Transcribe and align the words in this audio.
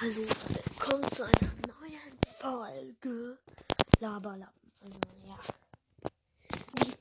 Hallo, 0.00 0.14
willkommen 0.14 1.10
zu 1.10 1.24
einer 1.24 1.50
neuen 1.66 2.18
Folge 2.38 3.36
Laberlappen. 3.98 4.72
Also, 4.80 5.00
ja. 5.26 5.36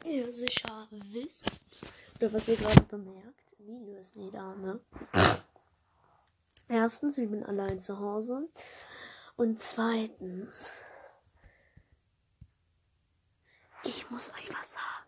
Wie 0.02 0.18
ihr 0.18 0.34
sicher 0.34 0.88
wisst, 0.90 1.86
oder 2.16 2.34
was 2.34 2.48
ihr 2.48 2.56
gerade 2.56 2.82
bemerkt, 2.82 3.44
Emilio 3.60 4.00
ist 4.00 4.16
nie 4.16 4.32
da, 4.32 4.56
ne? 4.56 4.80
Erstens, 6.68 7.20
ich 7.20 7.30
bin 7.30 7.44
allein 7.46 7.80
zu 7.80 8.00
Hause. 8.00 8.48
Und 9.36 9.60
zweitens, 9.60 10.72
ich 13.84 14.10
muss 14.10 14.30
euch 14.30 14.50
was 14.50 14.72
sagen. 14.74 15.06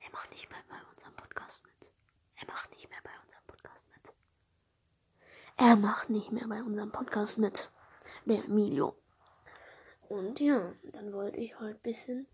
Er 0.00 0.10
macht 0.10 0.32
nicht 0.32 0.50
mehr 0.50 0.64
bei 0.68 0.80
unserem 0.92 1.14
Podcast 1.14 1.62
mit. 1.62 1.92
Er 2.40 2.46
macht 2.52 2.72
nicht 2.72 2.90
mehr 2.90 3.00
bei 3.04 3.12
unserem 3.24 3.44
Podcast 3.46 3.86
mit. 3.94 4.12
Er 5.64 5.76
macht 5.76 6.10
nicht 6.10 6.32
mehr 6.32 6.48
bei 6.48 6.60
unserem 6.60 6.90
Podcast 6.90 7.38
mit. 7.38 7.70
Der 8.24 8.44
Emilio. 8.46 8.96
Und 10.08 10.40
ja, 10.40 10.72
dann 10.90 11.12
wollte 11.12 11.36
ich 11.36 11.60
heute 11.60 11.76
ein 11.76 11.82
bisschen 11.82 12.26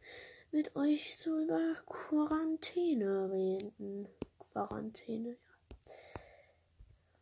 mit 0.50 0.74
euch 0.76 1.18
so 1.18 1.38
über 1.38 1.74
Quarantäne 1.84 3.30
reden. 3.30 4.08
Quarantäne, 4.38 5.36
ja. 5.36 5.74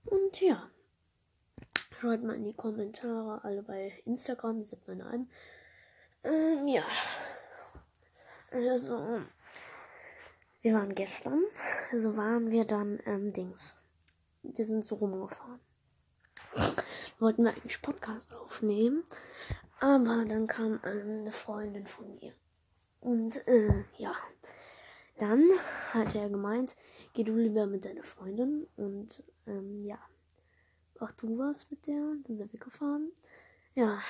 Und 0.04 0.40
ja, 0.40 0.70
schreibt 1.98 2.22
mal 2.22 2.36
in 2.36 2.44
die 2.44 2.54
Kommentare, 2.54 3.42
alle 3.42 3.64
bei 3.64 4.00
Instagram, 4.04 4.62
seht 4.62 4.86
mal 4.86 4.92
in 4.92 5.02
einem. 5.02 5.30
Ähm, 6.22 6.68
ja. 6.68 6.84
Also, 8.52 9.22
wir 10.62 10.72
waren 10.72 10.94
gestern, 10.94 11.42
also 11.90 12.16
waren 12.16 12.52
wir 12.52 12.64
dann, 12.64 13.00
ähm, 13.06 13.32
Dings. 13.32 13.76
Wir 14.44 14.64
sind 14.64 14.84
so 14.84 14.94
rumgefahren. 14.94 15.65
Wollten 17.18 17.44
wir 17.44 17.50
eigentlich 17.52 17.82
Podcast 17.82 18.34
aufnehmen, 18.34 19.04
aber 19.80 20.24
dann 20.24 20.46
kam 20.46 20.80
ähm, 20.84 21.20
eine 21.20 21.32
Freundin 21.32 21.86
von 21.86 22.14
mir. 22.16 22.32
Und, 23.00 23.46
äh, 23.46 23.84
ja. 23.98 24.14
Dann 25.18 25.48
hat 25.92 26.14
er 26.14 26.28
gemeint, 26.28 26.76
geh 27.14 27.24
du 27.24 27.34
lieber 27.34 27.66
mit 27.66 27.84
deiner 27.84 28.02
Freundin 28.02 28.66
und, 28.76 29.22
ähm, 29.46 29.84
ja. 29.84 29.98
Mach 31.00 31.12
du 31.12 31.38
was 31.38 31.70
mit 31.70 31.86
der, 31.86 32.02
dann 32.26 32.36
sind 32.36 32.52
wir 32.52 32.60
gefahren. 32.60 33.10
Ja, 33.74 34.00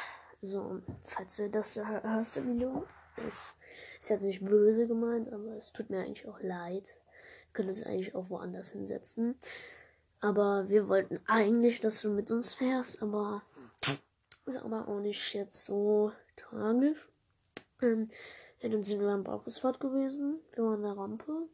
so, 0.42 0.80
falls 1.04 1.36
du 1.36 1.50
das 1.50 1.76
hörst, 1.76 2.36
Emilio, 2.36 2.86
ist, 3.28 3.56
ist 4.00 4.10
jetzt 4.10 4.24
nicht 4.24 4.44
böse 4.44 4.86
gemeint, 4.86 5.32
aber 5.32 5.56
es 5.56 5.72
tut 5.72 5.90
mir 5.90 6.00
eigentlich 6.00 6.28
auch 6.28 6.40
leid. 6.40 6.84
Ich 7.48 7.52
könnte 7.52 7.72
es 7.72 7.82
eigentlich 7.82 8.14
auch 8.14 8.30
woanders 8.30 8.70
hinsetzen. 8.70 9.36
Aber 10.26 10.68
wir 10.68 10.88
wollten 10.88 11.20
eigentlich, 11.28 11.78
dass 11.78 12.02
du 12.02 12.10
mit 12.10 12.32
uns 12.32 12.52
fährst, 12.52 13.00
aber 13.00 13.42
ist 14.44 14.56
aber 14.56 14.88
auch 14.88 14.98
nicht 14.98 15.34
jetzt 15.34 15.62
so 15.62 16.10
tragisch. 16.34 16.98
Ähm, 17.80 18.10
dann 18.60 18.82
sind 18.82 18.98
wir 18.98 19.06
am 19.10 19.22
Barfußfahrt 19.22 19.78
gewesen. 19.78 20.40
Wir 20.52 20.64
waren 20.64 20.74
an 20.74 20.82
der 20.82 20.96
Rampe. 20.96 21.48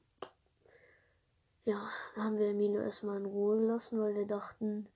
Ja, 1.66 1.86
da 2.14 2.22
haben 2.22 2.38
wir 2.38 2.48
Emilio 2.48 2.80
erstmal 2.80 3.18
in 3.18 3.26
Ruhe 3.26 3.58
gelassen, 3.58 4.00
weil 4.00 4.14
wir 4.14 4.26
dachten, 4.26 4.88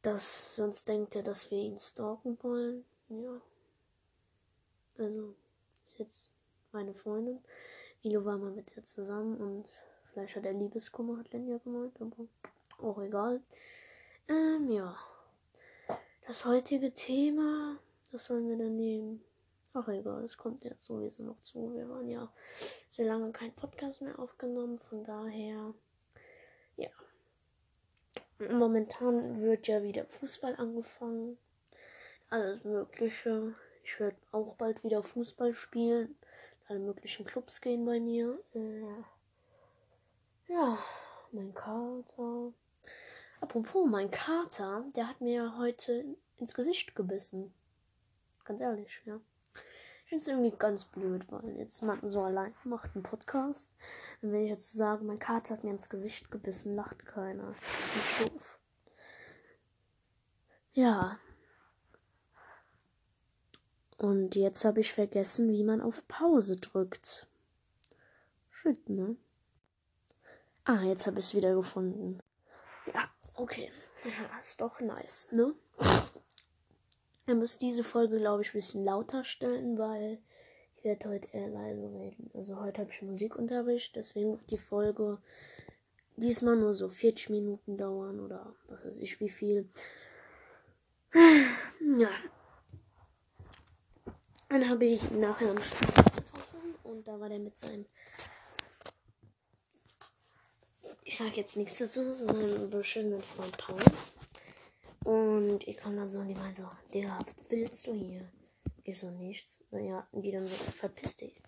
dass 0.00 0.56
sonst 0.56 0.88
denkt 0.88 1.14
er, 1.14 1.24
dass 1.24 1.50
wir 1.50 1.58
ihn 1.58 1.78
stalken 1.78 2.38
wollen. 2.40 2.86
Ja. 3.10 3.42
Also, 4.96 5.34
ist 5.88 5.98
jetzt 5.98 6.30
meine 6.72 6.94
Freundin. 6.94 7.44
Milo 8.02 8.24
war 8.24 8.38
mal 8.38 8.52
mit 8.52 8.74
ihr 8.74 8.82
zusammen 8.82 9.36
und 9.36 9.68
vielleicht 10.16 10.36
hat 10.36 10.46
er 10.46 10.54
Liebeskummer, 10.54 11.18
hat 11.18 11.30
Lenja 11.32 11.58
gemeint, 11.58 12.00
aber 12.00 12.26
auch 12.78 12.98
egal. 13.02 13.42
Ähm, 14.28 14.70
ja. 14.70 14.96
Das 16.26 16.46
heutige 16.46 16.92
Thema, 16.94 17.78
was 18.10 18.24
sollen 18.24 18.48
wir 18.48 18.56
denn 18.56 18.76
nehmen? 18.76 19.22
Ach 19.74 19.86
egal, 19.88 20.24
es 20.24 20.38
kommt 20.38 20.64
jetzt 20.64 20.84
sowieso 20.84 21.22
noch 21.22 21.42
zu. 21.42 21.74
Wir 21.74 21.86
waren 21.90 22.08
ja 22.08 22.32
sehr 22.90 23.04
lange 23.04 23.30
kein 23.30 23.52
Podcast 23.54 24.00
mehr 24.00 24.18
aufgenommen, 24.18 24.78
von 24.78 25.04
daher, 25.04 25.74
ja. 26.78 26.88
Momentan 28.38 29.42
wird 29.42 29.68
ja 29.68 29.82
wieder 29.82 30.06
Fußball 30.06 30.56
angefangen. 30.56 31.36
Alles 32.30 32.64
Mögliche. 32.64 33.54
Ich 33.84 34.00
werde 34.00 34.16
auch 34.32 34.54
bald 34.54 34.82
wieder 34.82 35.02
Fußball 35.02 35.52
spielen. 35.52 36.16
Alle 36.68 36.78
möglichen 36.78 37.26
Clubs 37.26 37.60
gehen 37.60 37.84
bei 37.84 38.00
mir. 38.00 38.38
Äh, 38.54 38.82
ja, 40.48 40.78
mein 41.32 41.54
Kater. 41.54 42.52
Apropos, 43.40 43.88
mein 43.88 44.10
Kater, 44.10 44.84
der 44.94 45.08
hat 45.08 45.20
mir 45.20 45.56
heute 45.58 46.04
ins 46.38 46.54
Gesicht 46.54 46.94
gebissen. 46.94 47.52
Ganz 48.44 48.60
ehrlich, 48.60 49.02
ja. 49.04 49.20
Ich 50.04 50.10
finde 50.10 50.22
es 50.22 50.28
irgendwie 50.28 50.56
ganz 50.56 50.84
blöd, 50.84 51.24
weil 51.32 51.56
jetzt 51.58 51.82
man 51.82 52.08
so 52.08 52.22
allein 52.22 52.54
macht 52.62 52.94
einen 52.94 53.02
Podcast. 53.02 53.74
Und 54.22 54.30
wenn 54.30 54.44
ich 54.44 54.50
jetzt 54.50 54.72
sage, 54.72 55.04
mein 55.04 55.18
Kater 55.18 55.54
hat 55.54 55.64
mir 55.64 55.72
ins 55.72 55.88
Gesicht 55.88 56.30
gebissen, 56.30 56.76
lacht 56.76 57.04
keiner. 57.06 57.54
Das 57.54 57.96
ist 57.96 58.32
doof. 58.32 58.58
Ja. 60.74 61.18
Und 63.98 64.36
jetzt 64.36 64.64
habe 64.64 64.80
ich 64.80 64.92
vergessen, 64.92 65.50
wie 65.50 65.64
man 65.64 65.80
auf 65.80 66.06
Pause 66.06 66.56
drückt. 66.56 67.26
Shit, 68.50 68.88
ne? 68.88 69.16
Ah, 70.68 70.82
jetzt 70.82 71.06
habe 71.06 71.20
ich 71.20 71.26
es 71.26 71.34
wieder 71.36 71.54
gefunden. 71.54 72.18
Ja, 72.92 73.08
okay. 73.34 73.70
Ja, 74.04 74.38
ist 74.40 74.60
doch 74.60 74.80
nice, 74.80 75.30
ne? 75.30 75.54
Ihr 77.28 77.36
müsst 77.36 77.62
diese 77.62 77.84
Folge, 77.84 78.18
glaube 78.18 78.42
ich, 78.42 78.48
ein 78.48 78.58
bisschen 78.58 78.84
lauter 78.84 79.22
stellen, 79.22 79.78
weil 79.78 80.18
ich 80.76 80.84
werde 80.84 81.08
heute 81.08 81.28
eher 81.32 81.46
leise 81.46 81.88
reden. 81.92 82.32
Also 82.34 82.60
heute 82.60 82.80
habe 82.80 82.90
ich 82.90 83.00
Musikunterricht, 83.00 83.94
deswegen 83.94 84.32
wird 84.32 84.50
die 84.50 84.58
Folge 84.58 85.18
diesmal 86.16 86.56
nur 86.56 86.74
so 86.74 86.88
40 86.88 87.30
Minuten 87.30 87.78
dauern 87.78 88.18
oder 88.18 88.52
was 88.68 88.84
weiß 88.84 88.98
ich 88.98 89.20
wie 89.20 89.30
viel. 89.30 89.68
Ja. 91.80 92.10
Dann 94.48 94.68
habe 94.68 94.84
ich 94.84 95.10
nachher 95.12 95.60
Spielplatz 95.60 96.16
getroffen 96.16 96.74
und 96.82 97.06
da 97.06 97.20
war 97.20 97.28
der 97.28 97.38
mit 97.38 97.56
seinem 97.56 97.86
ich 101.16 101.20
sage 101.20 101.36
jetzt 101.36 101.56
nichts 101.56 101.78
dazu, 101.78 102.12
sondern 102.12 102.68
beschissenen 102.68 103.22
Freund 103.22 103.56
Paul. 103.56 103.80
Und 105.02 105.66
ich 105.66 105.78
kam 105.78 105.96
dann 105.96 106.10
so 106.10 106.18
und 106.18 106.28
die 106.28 106.34
meinte 106.34 106.60
so, 106.60 106.68
was 106.68 107.50
willst 107.50 107.86
du 107.86 107.94
hier? 107.94 108.28
Ich 108.84 108.98
so, 108.98 109.10
nichts. 109.12 109.64
Naja, 109.70 110.06
die 110.12 110.30
dann 110.30 110.46
so, 110.46 110.54
verpiss 110.54 111.16
dich. 111.16 111.42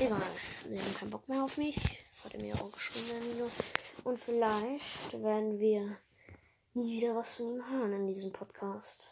Egal, 0.00 0.20
die 0.68 0.80
haben 0.80 0.94
keinen 0.96 1.10
Bock 1.10 1.28
mehr 1.28 1.44
auf 1.44 1.58
mich. 1.58 1.76
Hat 2.24 2.34
er 2.34 2.42
mir 2.42 2.56
auch 2.56 2.72
geschrieben, 2.72 3.06
der 3.08 3.20
Nilo. 3.20 3.50
Und 4.02 4.18
vielleicht 4.18 5.12
werden 5.12 5.60
wir 5.60 5.98
nie 6.74 6.96
wieder 6.96 7.14
was 7.14 7.36
von 7.36 7.54
ihm 7.54 7.70
hören 7.70 7.92
in 7.92 8.08
diesem 8.08 8.32
Podcast. 8.32 9.08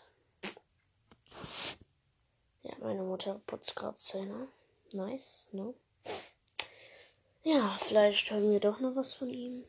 Ja, 2.63 2.75
meine 2.81 3.05
Mutter 3.05 3.41
putzt 3.47 3.77
gerade 3.77 3.99
Zähne. 3.99 4.49
Nice, 4.91 5.49
ne? 5.53 5.75
Ja, 7.47 7.77
vielleicht 7.79 8.31
hören 8.31 8.51
wir 8.53 8.59
doch 8.59 8.81
noch 8.81 8.97
was 8.97 9.13
von 9.13 9.29
ihm. 9.29 9.67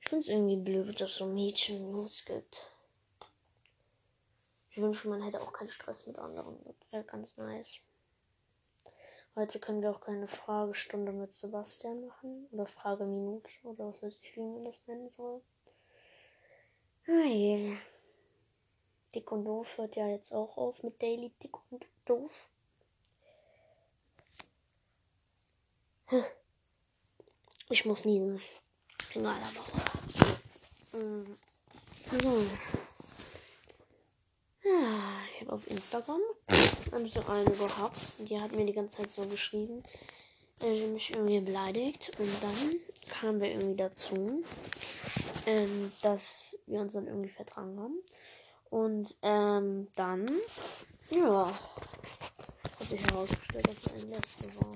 Ich 0.00 0.08
finde 0.08 0.20
es 0.20 0.28
irgendwie 0.28 0.56
blöd, 0.56 0.98
dass 0.98 1.16
so 1.16 1.26
Mädchen 1.26 1.92
News 1.92 2.24
gibt. 2.24 2.66
Ich 4.70 4.78
wünsche, 4.78 5.08
man 5.08 5.22
hätte 5.22 5.42
auch 5.42 5.52
keinen 5.52 5.68
Stress 5.68 6.06
mit 6.06 6.18
anderen. 6.18 6.58
Das 6.64 6.74
wäre 6.90 7.04
ganz 7.04 7.36
nice. 7.36 7.80
Heute 9.36 9.60
können 9.60 9.82
wir 9.82 9.90
auch 9.90 10.00
keine 10.00 10.26
Fragestunde 10.26 11.12
mit 11.12 11.34
Sebastian 11.34 12.06
machen. 12.06 12.48
Oder 12.50 12.64
Frageminute. 12.66 13.50
Oder 13.64 13.88
was 13.88 14.02
weiß 14.02 14.18
ich, 14.22 14.34
wie 14.34 14.40
man 14.40 14.64
das 14.64 14.86
nennen 14.86 15.10
soll. 15.10 15.42
Ah 17.08 17.28
je. 17.28 17.76
Dick 19.14 19.30
und 19.30 19.44
Doof 19.44 19.76
hört 19.76 19.96
ja 19.96 20.08
jetzt 20.08 20.32
auch 20.32 20.56
auf 20.56 20.82
mit 20.82 21.02
Daily 21.02 21.30
Dick 21.42 21.58
und 21.70 21.84
Doof. 22.06 22.32
Ich 27.70 27.84
muss 27.84 28.04
niesen. 28.04 28.40
Egal, 29.14 29.36
aber. 30.92 30.98
Mm. 30.98 31.24
So. 32.20 32.42
Ja, 34.64 35.20
ich 35.34 35.40
habe 35.40 35.52
auf 35.52 35.66
Instagram 35.68 36.20
habe 36.92 37.04
ich 37.04 37.12
so 37.14 37.26
eine 37.26 37.50
gehabt. 37.50 37.98
Die 38.18 38.38
hat 38.38 38.52
mir 38.52 38.66
die 38.66 38.72
ganze 38.72 38.98
Zeit 38.98 39.10
so 39.10 39.26
geschrieben. 39.26 39.82
Äh, 40.60 40.86
mich 40.88 41.10
irgendwie 41.10 41.40
beleidigt. 41.40 42.12
Und 42.18 42.30
dann 42.42 42.76
kamen 43.08 43.40
wir 43.40 43.50
irgendwie 43.50 43.76
dazu, 43.76 44.42
ähm, 45.46 45.92
dass 46.02 46.56
wir 46.66 46.80
uns 46.80 46.92
dann 46.92 47.06
irgendwie 47.06 47.30
vertragen 47.30 47.80
haben. 47.80 47.98
Und 48.70 49.14
ähm, 49.22 49.88
dann, 49.96 50.30
ja, 51.10 51.46
hat 51.46 52.88
sich 52.88 53.00
herausgestellt, 53.00 53.66
dass 53.66 53.94
ich 53.94 54.02
ein 54.02 54.10
Lesbe 54.10 54.60
war. 54.60 54.72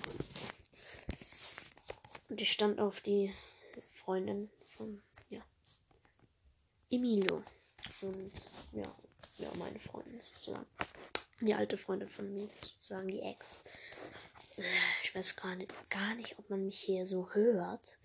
Und 2.36 2.42
ich 2.42 2.52
stand 2.52 2.80
auf 2.80 3.00
die 3.00 3.32
Freundin 3.94 4.50
von, 4.68 5.00
ja. 5.30 5.40
Emilio. 6.90 7.42
Und 8.02 8.30
ja, 8.72 8.94
ja, 9.38 9.48
meine 9.58 9.78
Freundin 9.80 10.20
sozusagen. 10.20 10.66
Die 11.40 11.54
alte 11.54 11.78
Freundin 11.78 12.10
von 12.10 12.30
mir, 12.34 12.50
sozusagen 12.60 13.08
die 13.08 13.22
Ex. 13.22 13.56
Ich 15.02 15.14
weiß 15.14 15.34
gar 15.36 15.56
nicht, 15.56 15.72
gar 15.88 16.14
nicht, 16.14 16.38
ob 16.38 16.50
man 16.50 16.66
mich 16.66 16.78
hier 16.78 17.06
so 17.06 17.30
hört. 17.32 17.96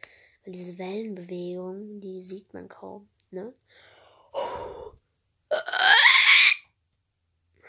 Weil 0.45 0.53
diese 0.53 0.77
Wellenbewegung, 0.77 1.99
die 1.99 2.23
sieht 2.23 2.53
man 2.53 2.69
kaum, 2.69 3.09
ne? 3.31 3.53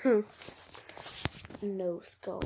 Hm. 0.02 0.24
No 1.60 2.00
Skull. 2.02 2.38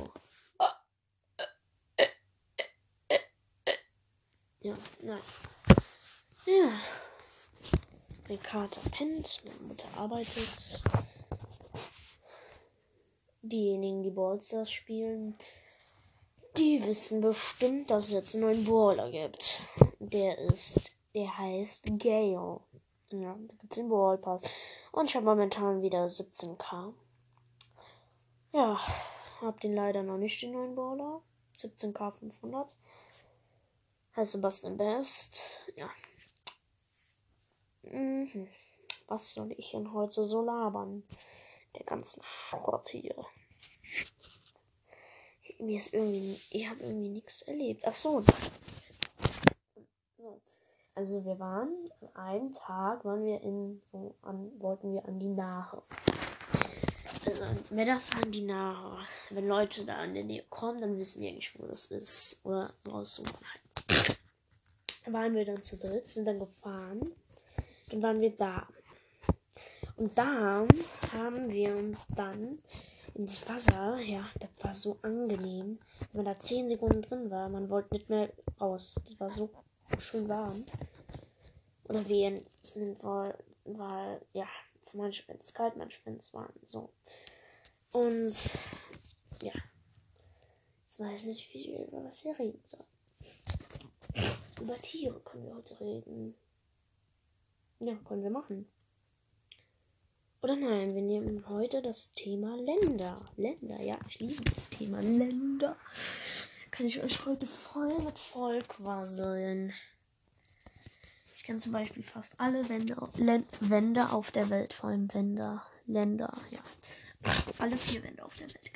Ja, 4.66 4.74
nice. 5.00 5.48
Ja. 6.44 6.72
Mein 8.28 8.42
Kater 8.42 8.80
pennt, 8.90 9.40
meine 9.46 9.60
Mutter 9.60 9.86
arbeitet. 9.96 10.80
Diejenigen, 13.42 14.02
die 14.02 14.10
Ballstars 14.10 14.72
spielen, 14.72 15.38
die 16.56 16.84
wissen 16.84 17.20
bestimmt, 17.20 17.92
dass 17.92 18.06
es 18.06 18.12
jetzt 18.12 18.34
einen 18.34 18.42
neuen 18.42 18.64
Brawler 18.64 19.08
gibt. 19.12 19.62
Der 20.00 20.36
ist, 20.36 20.80
der 21.14 21.38
heißt 21.38 22.00
Gale. 22.00 22.60
Ja, 23.10 23.36
da 23.38 23.54
gibt 23.60 23.72
es 23.72 23.76
den 23.76 23.88
Ball 23.88 24.18
Pass. 24.18 24.40
Und 24.90 25.08
ich 25.08 25.14
habe 25.14 25.26
momentan 25.26 25.80
wieder 25.80 26.06
17k. 26.06 26.92
Ja, 28.52 28.80
hab 29.40 29.60
den 29.60 29.76
leider 29.76 30.02
noch 30.02 30.18
nicht, 30.18 30.42
den 30.42 30.50
neuen 30.50 30.74
Brawler. 30.74 31.22
17k 31.56 32.18
500. 32.18 32.76
Heißt 34.16 34.32
Sebastian 34.32 34.78
Best. 34.78 35.62
Ja. 35.74 35.90
Mhm. 37.82 38.48
Was 39.08 39.34
soll 39.34 39.52
ich 39.58 39.72
denn 39.72 39.92
heute 39.92 40.24
so 40.24 40.42
labern? 40.42 41.02
Der 41.74 41.84
ganzen 41.84 42.22
Schrott 42.22 42.88
hier. 42.88 43.14
Mir 45.58 45.78
ist 45.78 45.92
irgendwie. 45.92 46.40
Ich 46.50 46.66
habe 46.66 46.82
irgendwie 46.82 47.10
nichts 47.10 47.42
erlebt. 47.42 47.84
Ach 47.86 47.94
so. 47.94 48.24
So. 50.16 50.40
Also 50.94 51.22
wir 51.24 51.38
waren 51.38 51.90
an 52.00 52.16
einem 52.16 52.52
Tag 52.52 53.04
waren 53.04 53.22
wir 53.22 53.42
in 53.42 53.82
so 53.92 54.14
an 54.22 54.50
wollten 54.58 54.94
wir 54.94 55.04
an 55.04 55.18
die 55.18 55.28
Nahe. 55.28 55.82
Also 57.26 57.44
Meddersheim 57.68 58.32
die 58.32 58.42
Nahe. 58.44 59.06
Wenn 59.28 59.46
Leute 59.46 59.84
da 59.84 60.02
in 60.04 60.14
der 60.14 60.24
Nähe 60.24 60.44
kommen, 60.48 60.80
dann 60.80 60.98
wissen 60.98 61.20
die 61.20 61.28
eigentlich, 61.28 61.58
wo 61.58 61.66
das 61.66 61.86
ist. 61.86 62.40
Oder 62.44 62.72
raussuchen 62.88 63.34
halt. 63.34 63.65
Waren 65.06 65.35
wir 65.35 65.44
dann 65.44 65.62
zu 65.62 65.76
dritt, 65.76 66.08
sind 66.08 66.26
dann 66.26 66.41
gefahren. 66.41 67.12
Dann 67.91 68.03
waren 68.03 68.20
wir 68.20 68.31
da. 68.31 68.67
Und 69.97 70.17
da 70.19 70.67
haben 71.12 71.50
wir 71.50 71.76
uns 71.76 71.99
dann 72.14 72.58
ins 73.14 73.49
Wasser, 73.49 73.99
ja, 74.00 74.29
das 74.41 74.50
war 74.61 74.75
so 74.75 74.99
angenehm. 75.03 75.79
Wenn 76.12 76.25
man 76.25 76.35
da 76.35 76.38
10 76.38 76.69
Sekunden 76.69 77.03
drin 77.03 77.31
war, 77.31 77.49
man 77.49 77.70
wollte 77.70 77.94
nicht 77.94 78.11
mehr 78.11 78.31
raus. 78.61 78.94
Das 79.08 79.19
war 79.19 79.31
so 79.31 79.50
schön 79.99 80.29
warm. 80.29 80.64
Oder 81.88 82.06
wir 82.09 82.43
sind 82.61 83.02
wohl, 83.02 83.35
weil, 83.64 84.20
ja, 84.32 84.47
manche 84.93 85.23
finden 85.23 85.41
es 85.41 85.55
kalt, 85.55 85.76
manche 85.76 86.00
finden 86.00 86.20
es 86.20 86.35
warm. 86.35 86.52
So. 86.62 86.91
Und 87.93 88.35
ja. 89.43 89.52
Jetzt 90.82 91.00
weiß 91.00 91.20
ich 91.20 91.26
nicht, 91.26 91.55
wie, 91.55 91.76
über 91.76 92.05
was 92.05 92.25
wir 92.25 92.38
reden 92.38 92.61
sollen. 92.64 92.85
Über 94.61 94.79
Tiere 94.79 95.20
können 95.20 95.47
wir 95.47 95.55
heute 95.55 95.79
reden. 95.81 96.35
Ja, 97.81 97.94
können 97.97 98.23
wir 98.23 98.31
machen. 98.31 98.67
Oder 100.43 100.56
nein, 100.56 100.94
wir 100.94 101.03
nehmen 101.03 101.49
heute 101.49 101.82
das 101.82 102.12
Thema 102.12 102.56
Länder. 102.56 103.25
Länder, 103.37 103.81
ja, 103.82 103.99
ich 104.08 104.20
liebe 104.20 104.44
das 104.44 104.70
Thema 104.70 105.00
Länder. 105.00 105.76
Kann 106.70 106.87
ich 106.87 107.03
euch 107.03 107.25
heute 107.26 107.47
voll 107.47 107.97
mit 108.05 108.19
voll 108.19 108.62
quasseln. 108.62 109.73
Ich 111.35 111.44
kann 111.44 111.59
zum 111.59 111.73
Beispiel 111.73 112.02
fast 112.02 112.38
alle 112.38 112.69
Wände, 112.69 112.97
Wände 113.61 114.11
auf 114.11 114.31
der 114.31 114.50
Welt, 114.50 114.73
vor 114.73 114.91
allem 114.91 115.12
Wände, 115.12 115.61
Länder, 115.87 116.32
ja. 116.50 116.61
Alle 117.59 117.76
vier 117.76 118.02
Wände 118.02 118.25
auf 118.25 118.37
der 118.37 118.49
Welt 118.49 118.70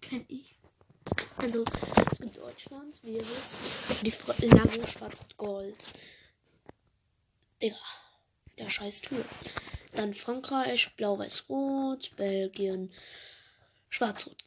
kenne 0.00 0.24
ich. 0.28 0.54
Also, 1.36 1.64
es 2.12 2.18
gibt 2.18 2.36
Deutschland, 2.36 3.00
wie 3.02 3.16
ihr 3.16 3.20
wisst. 3.20 3.58
Die 4.02 4.10
Flagge 4.10 4.88
schwarz 4.88 5.20
und 5.20 5.36
gold. 5.36 5.78
Digga. 7.62 7.76
Der 8.58 8.68
scheiß 8.68 9.02
Tour. 9.02 9.24
Dann 9.94 10.14
Frankreich, 10.14 10.94
blau-weiß-rot. 10.96 12.10
Belgien, 12.16 12.92
schwarz-rot. 13.88 14.44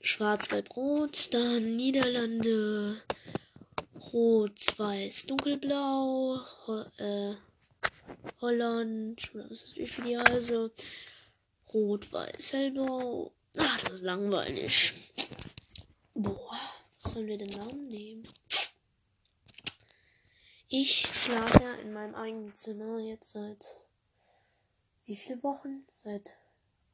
Schwarz-gelb-rot. 0.00 1.32
Dann 1.32 1.76
Niederlande, 1.76 3.02
rot-weiß, 4.12 5.26
dunkelblau. 5.26 6.40
Ho 6.66 6.84
äh, 6.98 7.34
Holland, 8.40 9.30
was 9.34 9.62
ist 9.62 9.76
wie 9.76 9.86
viel 9.86 10.04
die 10.04 10.18
heiße? 10.18 10.70
Rot-weiß, 11.72 12.52
hellblau. 12.52 13.32
Ah, 13.56 13.76
das 13.84 13.94
ist 13.94 14.02
langweilig. 14.02 14.92
Boah, 16.14 16.60
was 17.00 17.12
sollen 17.12 17.26
wir 17.26 17.38
denn 17.38 17.58
Namen 17.58 17.88
nehmen? 17.88 18.28
Ich 20.68 21.06
schlafe 21.06 21.62
ja 21.62 21.74
in 21.74 21.92
meinem 21.92 22.14
eigenen 22.14 22.54
Zimmer 22.54 22.98
jetzt 22.98 23.30
seit 23.32 23.66
wie 25.06 25.16
viele 25.16 25.42
Wochen? 25.42 25.84
Seit 25.90 26.36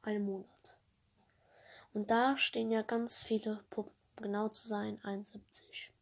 einem 0.02 0.24
Monat. 0.24 0.76
Und 1.92 2.10
da 2.10 2.36
stehen 2.36 2.70
ja 2.70 2.82
ganz 2.82 3.22
viele 3.22 3.62
Puppen, 3.70 3.92
genau 4.16 4.48
zu 4.48 4.66
sein, 4.66 4.98
71. 5.04 5.92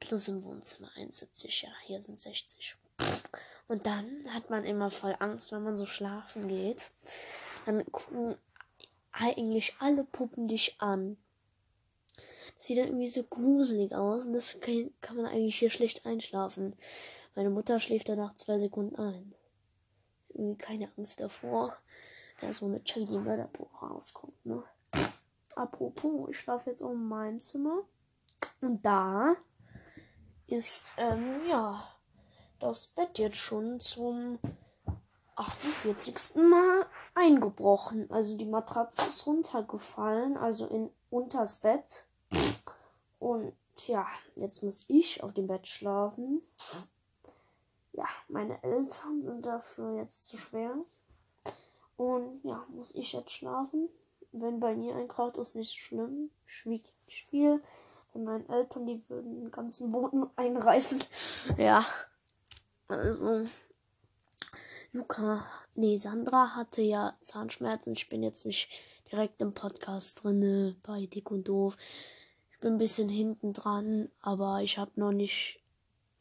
Plus 0.00 0.28
im 0.28 0.42
Wohnzimmer 0.42 0.90
71, 0.96 1.62
ja, 1.62 1.70
hier 1.86 2.02
sind 2.02 2.20
60. 2.20 2.76
Und 3.68 3.86
dann 3.86 4.32
hat 4.32 4.50
man 4.50 4.64
immer 4.64 4.90
voll 4.90 5.16
Angst, 5.18 5.52
wenn 5.52 5.62
man 5.62 5.76
so 5.76 5.86
schlafen 5.86 6.48
geht. 6.48 6.92
Dann 7.66 7.84
gucken 7.90 8.36
eigentlich 9.12 9.74
alle 9.80 10.04
Puppen 10.04 10.48
dich 10.48 10.80
an. 10.80 11.16
Sieht 12.58 12.78
dann 12.78 12.86
irgendwie 12.86 13.08
so 13.08 13.22
gruselig 13.24 13.94
aus 13.94 14.26
und 14.26 14.32
das 14.32 14.58
kann, 14.60 14.90
kann 15.00 15.16
man 15.16 15.26
eigentlich 15.26 15.58
hier 15.58 15.70
schlecht 15.70 16.06
einschlafen. 16.06 16.74
Meine 17.34 17.50
Mutter 17.50 17.80
schläft 17.80 18.08
da 18.08 18.16
nach 18.16 18.34
zwei 18.34 18.58
Sekunden 18.58 18.96
ein. 18.96 19.34
Irgendwie 20.30 20.56
keine 20.56 20.90
Angst 20.96 21.20
davor, 21.20 21.76
da 22.40 22.52
so 22.52 22.66
eine 22.66 22.80
Shady 22.84 23.18
Mörderbuch 23.18 23.82
rauskommt, 23.82 24.46
ne? 24.46 24.62
Apropos, 25.54 26.30
ich 26.30 26.38
schlafe 26.38 26.70
jetzt 26.70 26.82
um 26.82 27.08
mein 27.08 27.40
Zimmer. 27.40 27.82
Und 28.60 28.84
da 28.84 29.36
ist, 30.46 30.92
ähm, 30.96 31.40
ja, 31.48 31.88
das 32.58 32.88
Bett 32.88 33.18
jetzt 33.18 33.36
schon 33.36 33.80
zum 33.80 34.38
48. 35.36 36.36
Mal 36.36 36.86
eingebrochen. 37.14 38.10
Also 38.10 38.36
die 38.36 38.46
Matratze 38.46 39.06
ist 39.08 39.26
runtergefallen, 39.26 40.36
also 40.36 40.66
in 40.66 40.90
unters 41.10 41.60
Bett. 41.60 42.06
Und 43.24 43.54
ja, 43.86 44.06
jetzt 44.36 44.62
muss 44.62 44.84
ich 44.86 45.22
auf 45.22 45.32
dem 45.32 45.46
Bett 45.46 45.66
schlafen. 45.66 46.42
Ja, 47.94 48.06
meine 48.28 48.62
Eltern 48.62 49.22
sind 49.22 49.46
dafür 49.46 49.96
jetzt 49.96 50.28
zu 50.28 50.36
schwer. 50.36 50.76
Und 51.96 52.44
ja, 52.44 52.66
muss 52.68 52.94
ich 52.94 53.14
jetzt 53.14 53.30
schlafen. 53.30 53.88
Wenn 54.32 54.60
bei 54.60 54.74
mir 54.74 54.94
ein 54.96 55.08
Kraut 55.08 55.38
ist, 55.38 55.56
nicht 55.56 55.72
schlimm. 55.72 56.32
Schwieg 56.44 56.92
viel. 57.06 57.62
Von 58.12 58.24
meinen 58.24 58.46
Eltern, 58.50 58.84
die 58.84 59.02
würden 59.08 59.36
den 59.36 59.50
ganzen 59.50 59.90
Boden 59.90 60.28
einreißen. 60.36 61.02
Ja. 61.56 61.82
Also, 62.88 63.46
Luca, 64.92 65.46
nee, 65.74 65.96
Sandra 65.96 66.54
hatte 66.54 66.82
ja 66.82 67.16
Zahnschmerzen. 67.22 67.94
Ich 67.94 68.10
bin 68.10 68.22
jetzt 68.22 68.44
nicht 68.44 68.68
direkt 69.10 69.40
im 69.40 69.54
Podcast 69.54 70.22
drinne 70.22 70.76
bei 70.82 71.06
Dick 71.06 71.30
und 71.30 71.48
Doof. 71.48 71.78
Ich 72.54 72.60
bin 72.60 72.74
ein 72.74 72.78
bisschen 72.78 73.10
hinten 73.10 73.52
dran, 73.52 74.10
aber 74.22 74.62
ich 74.62 74.78
habe 74.78 74.92
noch 74.96 75.12
nicht, 75.12 75.60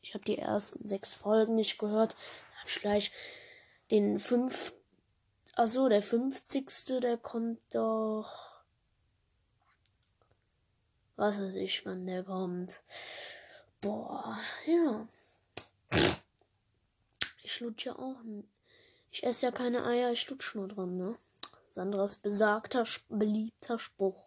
ich 0.01 0.13
habe 0.13 0.25
die 0.25 0.37
ersten 0.37 0.85
sechs 0.87 1.13
Folgen 1.13 1.55
nicht 1.55 1.77
gehört. 1.77 2.17
Hab 2.59 2.67
ich 2.67 2.79
gleich 2.81 3.11
den 3.91 4.19
fünf, 4.19 4.73
also 5.53 5.87
der 5.87 6.01
fünfzigste, 6.01 6.99
der 6.99 7.17
kommt 7.17 7.61
doch, 7.73 8.59
was 11.15 11.39
weiß 11.39 11.55
ich, 11.55 11.85
wann 11.85 12.05
der 12.05 12.23
kommt. 12.23 12.81
Boah, 13.79 14.37
ja. 14.65 15.07
Ich 17.43 17.59
lutsche 17.59 17.97
auch. 17.97 18.17
Ich 19.11 19.23
esse 19.23 19.45
ja 19.45 19.51
keine 19.51 19.85
Eier, 19.85 20.11
ich 20.11 20.27
lutsche 20.29 20.57
nur 20.57 20.67
dran, 20.67 20.97
ne? 20.97 21.15
Sandras 21.67 22.17
besagter, 22.17 22.85
beliebter 23.09 23.77
Spruch. 23.77 24.22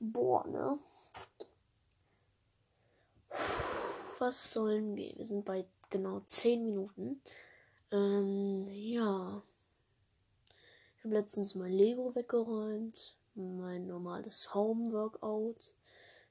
Boah, 0.00 0.46
ne? 0.46 0.78
Was 4.18 4.52
sollen 4.52 4.96
wir? 4.96 5.14
Wir 5.16 5.24
sind 5.26 5.44
bei 5.44 5.66
genau 5.90 6.20
10 6.20 6.64
Minuten. 6.64 7.20
Ähm, 7.92 8.66
ja. 8.68 9.42
Ich 10.96 11.04
habe 11.04 11.14
letztens 11.14 11.54
mein 11.54 11.72
Lego 11.72 12.14
weggeräumt. 12.14 13.18
Mein 13.34 13.86
normales 13.86 14.54
Home-Workout. 14.54 15.74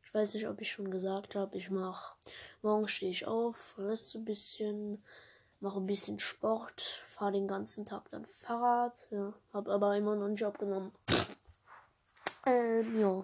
Ich 0.03 0.13
weiß 0.15 0.33
nicht, 0.33 0.47
ob 0.47 0.59
ich 0.61 0.71
schon 0.71 0.89
gesagt 0.89 1.35
habe, 1.35 1.55
ich 1.55 1.69
mache, 1.69 2.15
morgen 2.63 2.87
stehe 2.87 3.11
ich 3.11 3.27
auf, 3.27 3.75
reste 3.77 4.17
ein 4.17 4.25
bisschen, 4.25 5.03
mache 5.59 5.79
ein 5.79 5.85
bisschen 5.85 6.17
Sport, 6.17 6.81
fahre 6.81 7.33
den 7.33 7.47
ganzen 7.47 7.85
Tag 7.85 8.09
dann 8.09 8.25
Fahrrad, 8.25 9.07
ja, 9.11 9.35
habe 9.53 9.71
aber 9.71 9.95
immer 9.95 10.15
noch 10.15 10.25
einen 10.25 10.35
Job 10.35 10.57
genommen. 10.57 10.91
Ähm, 12.47 12.99
ja. 12.99 13.23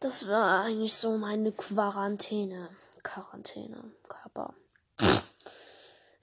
Das 0.00 0.28
war 0.28 0.62
eigentlich 0.64 0.94
so 0.94 1.18
meine 1.18 1.50
Quarantäne. 1.50 2.68
Quarantäne, 3.02 3.92
Körper. 4.08 4.54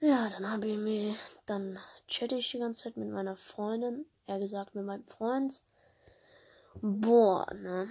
Ja, 0.00 0.30
dann 0.30 0.50
habe 0.50 0.66
ich 0.66 0.78
mir, 0.78 1.14
dann 1.44 1.78
chatte 2.08 2.36
ich 2.36 2.50
die 2.50 2.58
ganze 2.58 2.84
Zeit 2.84 2.96
mit 2.96 3.10
meiner 3.10 3.36
Freundin, 3.36 4.06
eher 4.26 4.38
gesagt 4.38 4.74
mit 4.74 4.86
meinem 4.86 5.06
Freund. 5.06 5.62
Boah, 6.80 7.46
ne. 7.52 7.86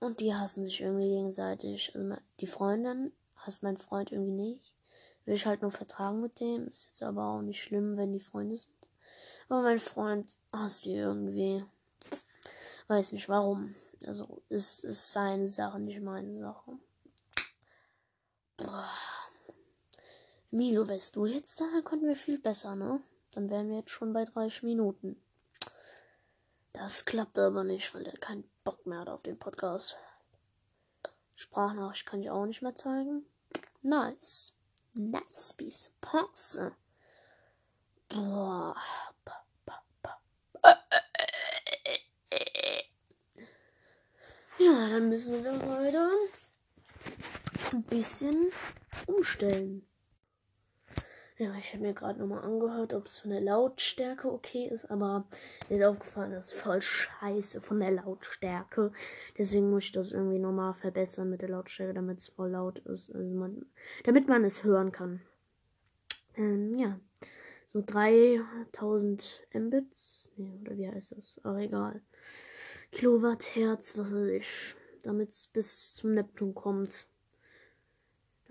Und 0.00 0.20
die 0.20 0.34
hassen 0.34 0.66
sich 0.66 0.82
irgendwie 0.82 1.08
gegenseitig. 1.08 1.94
Also 1.94 2.16
die 2.40 2.46
Freundin 2.46 3.12
hasst 3.36 3.62
mein 3.62 3.78
Freund 3.78 4.12
irgendwie 4.12 4.32
nicht. 4.32 4.74
Will 5.24 5.36
ich 5.36 5.46
halt 5.46 5.62
nur 5.62 5.70
vertragen 5.70 6.20
mit 6.20 6.38
dem. 6.38 6.68
Ist 6.68 6.88
jetzt 6.88 7.02
aber 7.02 7.28
auch 7.28 7.40
nicht 7.40 7.62
schlimm, 7.62 7.96
wenn 7.96 8.12
die 8.12 8.20
Freunde 8.20 8.56
sind. 8.56 8.74
Aber 9.48 9.62
mein 9.62 9.78
Freund 9.78 10.36
hasst 10.52 10.84
die 10.84 10.96
irgendwie. 10.96 11.64
Weiß 12.92 13.12
nicht 13.12 13.30
warum. 13.30 13.74
Also, 14.06 14.42
es 14.50 14.84
ist 14.84 15.14
seine 15.14 15.48
Sache, 15.48 15.80
nicht 15.80 16.02
meine 16.02 16.34
Sache. 16.34 16.78
Boah. 18.58 18.90
Milo, 20.50 20.86
wärst 20.86 21.16
du 21.16 21.24
jetzt 21.24 21.58
da, 21.58 21.64
dann 21.72 21.84
könnten 21.84 22.06
wir 22.06 22.14
viel 22.14 22.38
besser, 22.38 22.76
ne? 22.76 23.00
Dann 23.30 23.48
wären 23.48 23.70
wir 23.70 23.78
jetzt 23.78 23.92
schon 23.92 24.12
bei 24.12 24.26
30 24.26 24.64
Minuten. 24.64 25.16
Das 26.74 27.06
klappt 27.06 27.38
aber 27.38 27.64
nicht, 27.64 27.94
weil 27.94 28.04
der 28.04 28.18
keinen 28.18 28.44
Bock 28.62 28.84
mehr 28.84 28.98
hat 28.98 29.08
auf 29.08 29.22
den 29.22 29.38
Podcast. 29.38 29.96
Sprachnachricht 31.34 32.04
kann 32.04 32.20
ich 32.20 32.28
auch 32.28 32.44
nicht 32.44 32.60
mehr 32.60 32.76
zeigen. 32.76 33.24
Nice. 33.80 34.58
Nice 34.92 35.54
piece 35.54 35.94
Pause. 36.02 36.76
Boah. 38.10 38.76
Ja, 44.64 44.88
dann 44.88 45.08
müssen 45.08 45.42
wir 45.42 45.52
heute 45.66 46.08
ein 47.72 47.82
bisschen 47.82 48.52
umstellen. 49.06 49.84
Ja, 51.36 51.52
ich 51.58 51.72
habe 51.72 51.82
mir 51.82 51.94
gerade 51.94 52.20
nochmal 52.20 52.44
angehört, 52.44 52.94
ob 52.94 53.06
es 53.06 53.18
von 53.18 53.30
der 53.30 53.40
Lautstärke 53.40 54.30
okay 54.30 54.68
ist, 54.68 54.88
aber 54.88 55.26
mir 55.68 55.78
ist 55.78 55.84
aufgefallen, 55.84 56.30
das 56.30 56.52
ist 56.52 56.60
voll 56.60 56.80
scheiße 56.80 57.60
von 57.60 57.80
der 57.80 57.90
Lautstärke. 57.90 58.92
Deswegen 59.36 59.70
muss 59.70 59.84
ich 59.84 59.92
das 59.92 60.12
irgendwie 60.12 60.38
nochmal 60.38 60.74
verbessern 60.74 61.30
mit 61.30 61.42
der 61.42 61.48
Lautstärke, 61.48 61.94
damit 61.94 62.18
es 62.18 62.28
voll 62.28 62.50
laut 62.50 62.78
ist. 62.80 63.12
Also 63.12 63.34
man, 63.34 63.66
damit 64.04 64.28
man 64.28 64.44
es 64.44 64.62
hören 64.62 64.92
kann. 64.92 65.22
Ähm, 66.36 66.78
ja. 66.78 67.00
So 67.72 67.82
3000 67.84 69.48
Mbits. 69.54 70.30
Nee, 70.36 70.60
oder 70.60 70.76
wie 70.76 70.88
heißt 70.88 71.16
das? 71.16 71.40
Aber 71.42 71.58
egal. 71.58 72.02
Kilowatt, 72.92 73.56
Hertz, 73.56 73.98
was 73.98 74.14
weiß 74.14 74.28
ich. 74.28 74.76
Damit 75.02 75.30
es 75.30 75.48
bis 75.48 75.94
zum 75.94 76.14
Neptun 76.14 76.54
kommt 76.54 77.06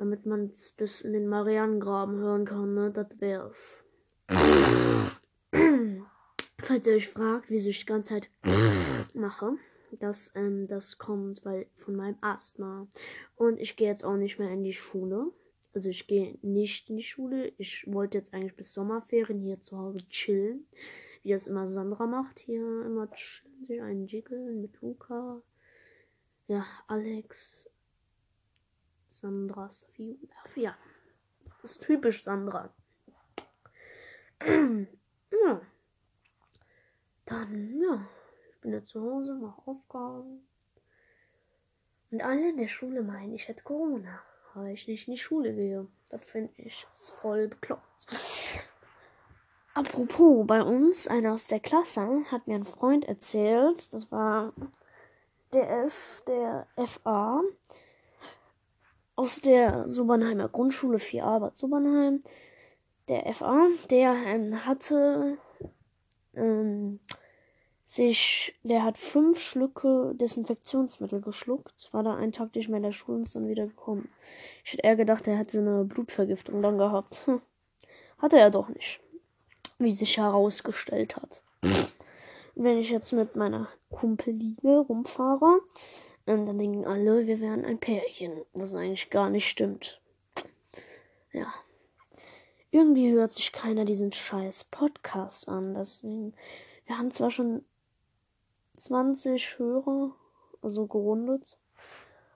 damit 0.02 0.26
man 0.26 0.50
es 0.52 0.72
bis 0.72 1.02
in 1.02 1.14
den 1.14 1.28
Marianengraben 1.28 2.18
hören 2.18 2.46
kann, 2.46 2.74
ne? 2.74 2.90
Das 2.92 3.06
wär's. 3.20 3.86
Falls 6.58 6.88
ihr 6.88 6.94
euch 6.94 7.08
fragt, 7.08 7.52
wieso 7.52 7.70
ich 7.70 7.82
die 7.82 7.86
ganze 7.86 8.16
Zeit 8.16 8.32
mache, 9.14 9.58
das, 10.00 10.32
ähm, 10.34 10.68
das 10.68 10.98
kommt 10.98 11.46
weil 11.46 11.68
von 11.76 11.96
meinem 11.96 12.18
Asthma. 12.22 12.88
Und 13.36 13.60
ich 13.60 13.76
gehe 13.76 13.90
jetzt 13.90 14.04
auch 14.04 14.18
nicht 14.18 14.40
mehr 14.40 14.50
in 14.50 14.64
die 14.64 14.74
Schule. 14.74 15.32
Also 15.76 15.90
ich 15.90 16.08
gehe 16.08 16.40
nicht 16.42 16.90
in 16.90 16.98
die 16.98 17.04
Schule. 17.04 17.54
Ich 17.60 17.86
wollte 17.86 18.18
jetzt 18.18 18.34
eigentlich 18.34 18.56
bis 18.56 18.74
Sommerferien 18.74 19.40
hier 19.40 19.62
zu 19.62 19.78
Hause 19.78 20.00
chillen. 20.10 20.66
Wie 21.24 21.32
das 21.32 21.48
immer 21.48 21.68
Sandra 21.68 22.06
macht. 22.06 22.40
Hier 22.40 22.86
immer 22.86 23.10
chillen, 23.12 23.66
sich 23.68 23.82
einen 23.82 24.08
Jiggle 24.08 24.54
mit 24.54 24.82
Luca. 24.82 25.42
Ja, 26.48 26.66
Alex, 26.88 27.70
Sandras 29.10 29.88
Ja, 30.56 30.76
das 31.62 31.72
ist 31.72 31.82
typisch 31.82 32.24
Sandra. 32.24 32.74
ja. 34.48 35.62
Dann, 37.26 37.80
ja. 37.80 38.08
Ich 38.52 38.62
bin 38.62 38.74
jetzt 38.74 38.90
zu 38.90 39.02
Hause, 39.02 39.36
mache 39.36 39.62
Aufgaben. 39.66 40.48
Und 42.12 42.22
alle 42.22 42.50
in 42.50 42.58
der 42.58 42.68
Schule 42.68 43.04
meinen, 43.04 43.34
ich 43.34 43.48
hätte 43.48 43.64
Corona, 43.64 44.22
weil 44.54 44.74
ich 44.74 44.88
nicht 44.88 45.08
in 45.08 45.14
die 45.14 45.20
Schule 45.20 45.54
gehe. 45.54 45.88
Das 46.10 46.26
finde 46.26 46.52
ich 46.58 46.86
ist 46.94 47.12
voll 47.12 47.48
bekloppt. 47.48 48.41
Apropos, 49.74 50.46
bei 50.46 50.62
uns, 50.62 51.08
einer 51.08 51.34
aus 51.34 51.48
der 51.48 51.62
Klasse, 51.62 52.26
hat 52.30 52.48
mir 52.48 52.56
ein 52.56 52.66
Freund 52.66 53.06
erzählt, 53.06 53.94
das 53.94 54.12
war 54.12 54.52
der 55.54 55.86
F, 55.86 56.24
der 56.28 56.68
FA, 56.76 57.42
aus 59.16 59.40
der 59.40 59.88
Sobernheimer 59.88 60.50
Grundschule 60.50 60.98
4a 60.98 61.40
Bad 61.40 61.58
Sobernheim, 61.58 62.22
der 63.08 63.34
FA, 63.34 63.68
der 63.90 64.14
ähm, 64.26 64.66
hatte 64.66 65.38
ähm, 66.34 67.00
sich, 67.86 68.54
der 68.64 68.84
hat 68.84 68.98
fünf 68.98 69.40
Schlücke 69.40 70.14
Desinfektionsmittel 70.16 71.22
geschluckt, 71.22 71.94
war 71.94 72.04
da 72.04 72.16
einen 72.16 72.32
Tag 72.34 72.56
nicht 72.56 72.68
mehr 72.68 72.78
in 72.78 72.84
der 72.84 72.92
Schule 72.92 73.18
und 73.18 73.24
ist 73.24 73.36
dann 73.36 73.48
wieder 73.48 73.68
gekommen. 73.68 74.10
Ich 74.66 74.74
hätte 74.74 74.84
eher 74.84 74.96
gedacht, 74.96 75.28
er 75.28 75.38
hätte 75.38 75.60
eine 75.60 75.86
Blutvergiftung 75.86 76.62
dann 76.62 76.78
gehabt. 76.78 77.30
Hatte 78.18 78.38
er 78.38 78.52
doch 78.52 78.70
nicht. 78.70 79.02
Wie 79.82 79.92
sich 79.92 80.18
herausgestellt 80.18 81.16
hat. 81.16 81.44
Wenn 82.54 82.78
ich 82.78 82.92
jetzt 82.92 83.12
mit 83.14 83.36
meiner 83.36 83.68
Kumpeline 83.90 84.78
rumfahre, 84.78 85.62
und 86.28 86.46
dann 86.46 86.60
denken 86.60 86.86
alle, 86.86 87.26
wir 87.26 87.40
wären 87.40 87.66
ein 87.66 87.80
Pärchen, 87.80 88.46
was 88.54 88.76
eigentlich 88.76 89.10
gar 89.10 89.30
nicht 89.32 89.50
stimmt. 89.50 90.00
Ja. 91.32 91.52
Irgendwie 92.70 93.12
hört 93.12 93.34
sich 93.34 93.52
keiner 93.52 93.86
diesen 93.86 94.14
scheiß 94.14 94.66
Podcast 94.66 95.50
an. 95.50 95.74
Deswegen, 95.74 96.34
wir 96.86 96.98
haben 96.98 97.12
zwar 97.12 97.32
schon 97.32 97.66
20 98.78 99.58
Hörer, 99.58 100.12
also 100.62 100.86
gerundet. 100.86 101.58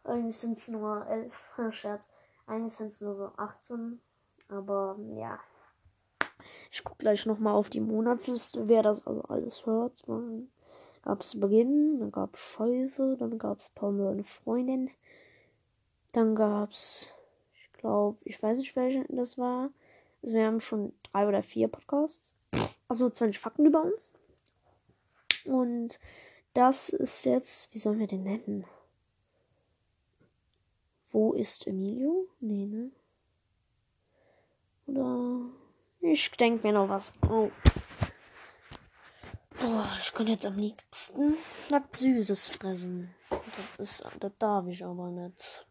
Eigentlich 0.03 0.37
sind 0.37 0.57
es 0.57 0.67
nur 0.67 1.05
11, 1.07 1.33
Scherz. 1.71 2.09
Eigentlich 2.47 2.73
sind 2.73 2.87
es 2.87 3.01
nur 3.01 3.15
so 3.15 3.31
18. 3.37 4.01
Aber 4.49 4.97
ja. 5.15 5.39
Ich 6.75 6.83
guck 6.83 6.97
gleich 6.99 7.25
nochmal 7.25 7.53
auf 7.53 7.69
die 7.69 7.79
Monatsliste, 7.79 8.67
wer 8.67 8.83
das 8.83 9.07
also 9.07 9.21
alles 9.21 9.65
hört 9.65 10.03
gab 11.05 11.21
es 11.21 11.39
Beginn, 11.39 11.99
dann 11.99 12.11
gab 12.11 12.33
es 12.33 12.41
Scheiße, 12.41 13.15
dann 13.17 13.37
gab 13.37 13.61
es 13.61 13.69
Paul 13.75 14.01
und 14.01 14.27
Freundin. 14.27 14.89
Dann 16.11 16.35
gab 16.35 16.71
es, 16.71 17.07
ich 17.53 17.71
glaube, 17.73 18.17
ich 18.25 18.41
weiß 18.41 18.57
nicht, 18.57 18.75
welche 18.75 19.05
das 19.07 19.37
war. 19.37 19.69
Also 20.21 20.35
wir 20.35 20.45
haben 20.45 20.59
schon 20.59 20.93
drei 21.03 21.27
oder 21.27 21.43
vier 21.43 21.67
Podcasts. 21.67 22.33
Also 22.89 23.09
20 23.09 23.39
Fakten 23.39 23.65
über 23.65 23.83
uns. 23.83 24.11
Und 25.45 25.99
das 26.55 26.89
ist 26.89 27.23
jetzt, 27.23 27.73
wie 27.73 27.77
sollen 27.77 27.99
wir 27.99 28.07
den 28.07 28.23
nennen? 28.23 28.65
Wo 31.11 31.33
ist 31.33 31.67
Emilio? 31.67 32.27
Nee, 32.39 32.65
ne? 32.65 32.91
Oder 34.87 35.49
ich 36.11 36.31
denke 36.31 36.67
mir 36.67 36.73
noch 36.73 36.89
was. 36.89 37.11
Oh. 37.29 37.51
Boah, 39.59 39.97
ich 39.99 40.13
könnte 40.13 40.33
jetzt 40.33 40.45
am 40.45 40.57
liebsten 40.57 41.35
was 41.69 41.99
Süßes 41.99 42.49
fressen. 42.49 43.13
Das, 43.29 43.89
ist, 43.89 44.03
das 44.19 44.31
darf 44.37 44.67
ich 44.67 44.83
aber 44.83 45.09
nicht. 45.09 45.65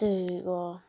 Digga. 0.00 0.82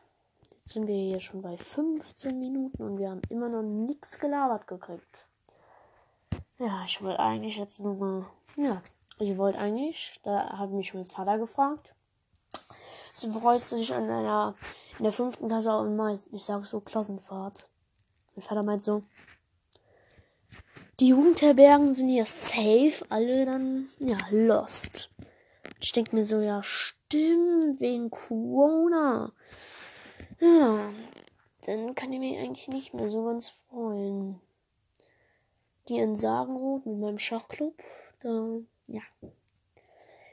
Jetzt 0.50 0.72
sind 0.72 0.86
wir 0.86 0.94
hier 0.94 1.20
schon 1.20 1.42
bei 1.42 1.56
15 1.56 2.38
Minuten 2.38 2.82
und 2.82 2.98
wir 2.98 3.10
haben 3.10 3.22
immer 3.28 3.48
noch 3.48 3.62
nichts 3.62 4.18
gelabert 4.18 4.66
gekriegt. 4.66 5.28
Ja, 6.58 6.84
ich 6.84 7.02
wollte 7.02 7.20
eigentlich 7.20 7.56
jetzt 7.56 7.80
nur 7.80 7.94
mal. 7.94 8.26
Ja, 8.56 8.82
ich 9.18 9.36
wollte 9.36 9.58
eigentlich, 9.58 10.20
da 10.22 10.58
hat 10.58 10.70
mich 10.70 10.94
mein 10.94 11.04
Vater 11.04 11.38
gefragt. 11.38 11.94
Sie 13.12 13.30
freut 13.30 13.60
sich 13.60 13.94
an 13.94 14.04
einer, 14.10 14.54
in 14.98 15.04
der 15.04 15.12
fünften 15.12 15.48
Klasse 15.48 15.70
am 15.70 15.96
meisten. 15.96 16.34
Ich 16.34 16.44
sag 16.44 16.64
so 16.66 16.80
Klassenfahrt. 16.80 17.68
Mein 18.34 18.42
Vater 18.42 18.62
meint 18.62 18.82
so, 18.82 19.02
die 20.98 21.08
Jugendherbergen 21.08 21.92
sind 21.92 22.08
ja 22.08 22.24
safe, 22.24 23.04
alle 23.10 23.44
dann, 23.44 23.88
ja, 23.98 24.16
lost. 24.30 25.10
Ich 25.78 25.92
denke 25.92 26.16
mir 26.16 26.24
so, 26.24 26.40
ja, 26.40 26.62
stimmt, 26.62 27.80
wegen 27.80 28.10
Corona. 28.10 29.32
Ja, 30.40 30.90
dann 31.66 31.94
kann 31.94 32.12
ich 32.12 32.18
mich 32.18 32.38
eigentlich 32.38 32.68
nicht 32.68 32.94
mehr 32.94 33.10
so 33.10 33.24
ganz 33.24 33.48
freuen. 33.48 34.40
Die 35.88 35.98
in 35.98 36.16
Sagenrot 36.16 36.86
mit 36.86 36.98
meinem 36.98 37.18
Schachclub, 37.18 37.74
da, 38.20 38.58
ja. 38.86 39.02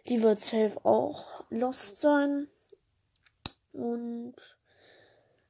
Die 0.07 0.21
wird 0.21 0.39
safe 0.39 0.77
auch 0.85 1.43
lost 1.49 1.97
sein. 1.97 2.47
Und 3.73 4.35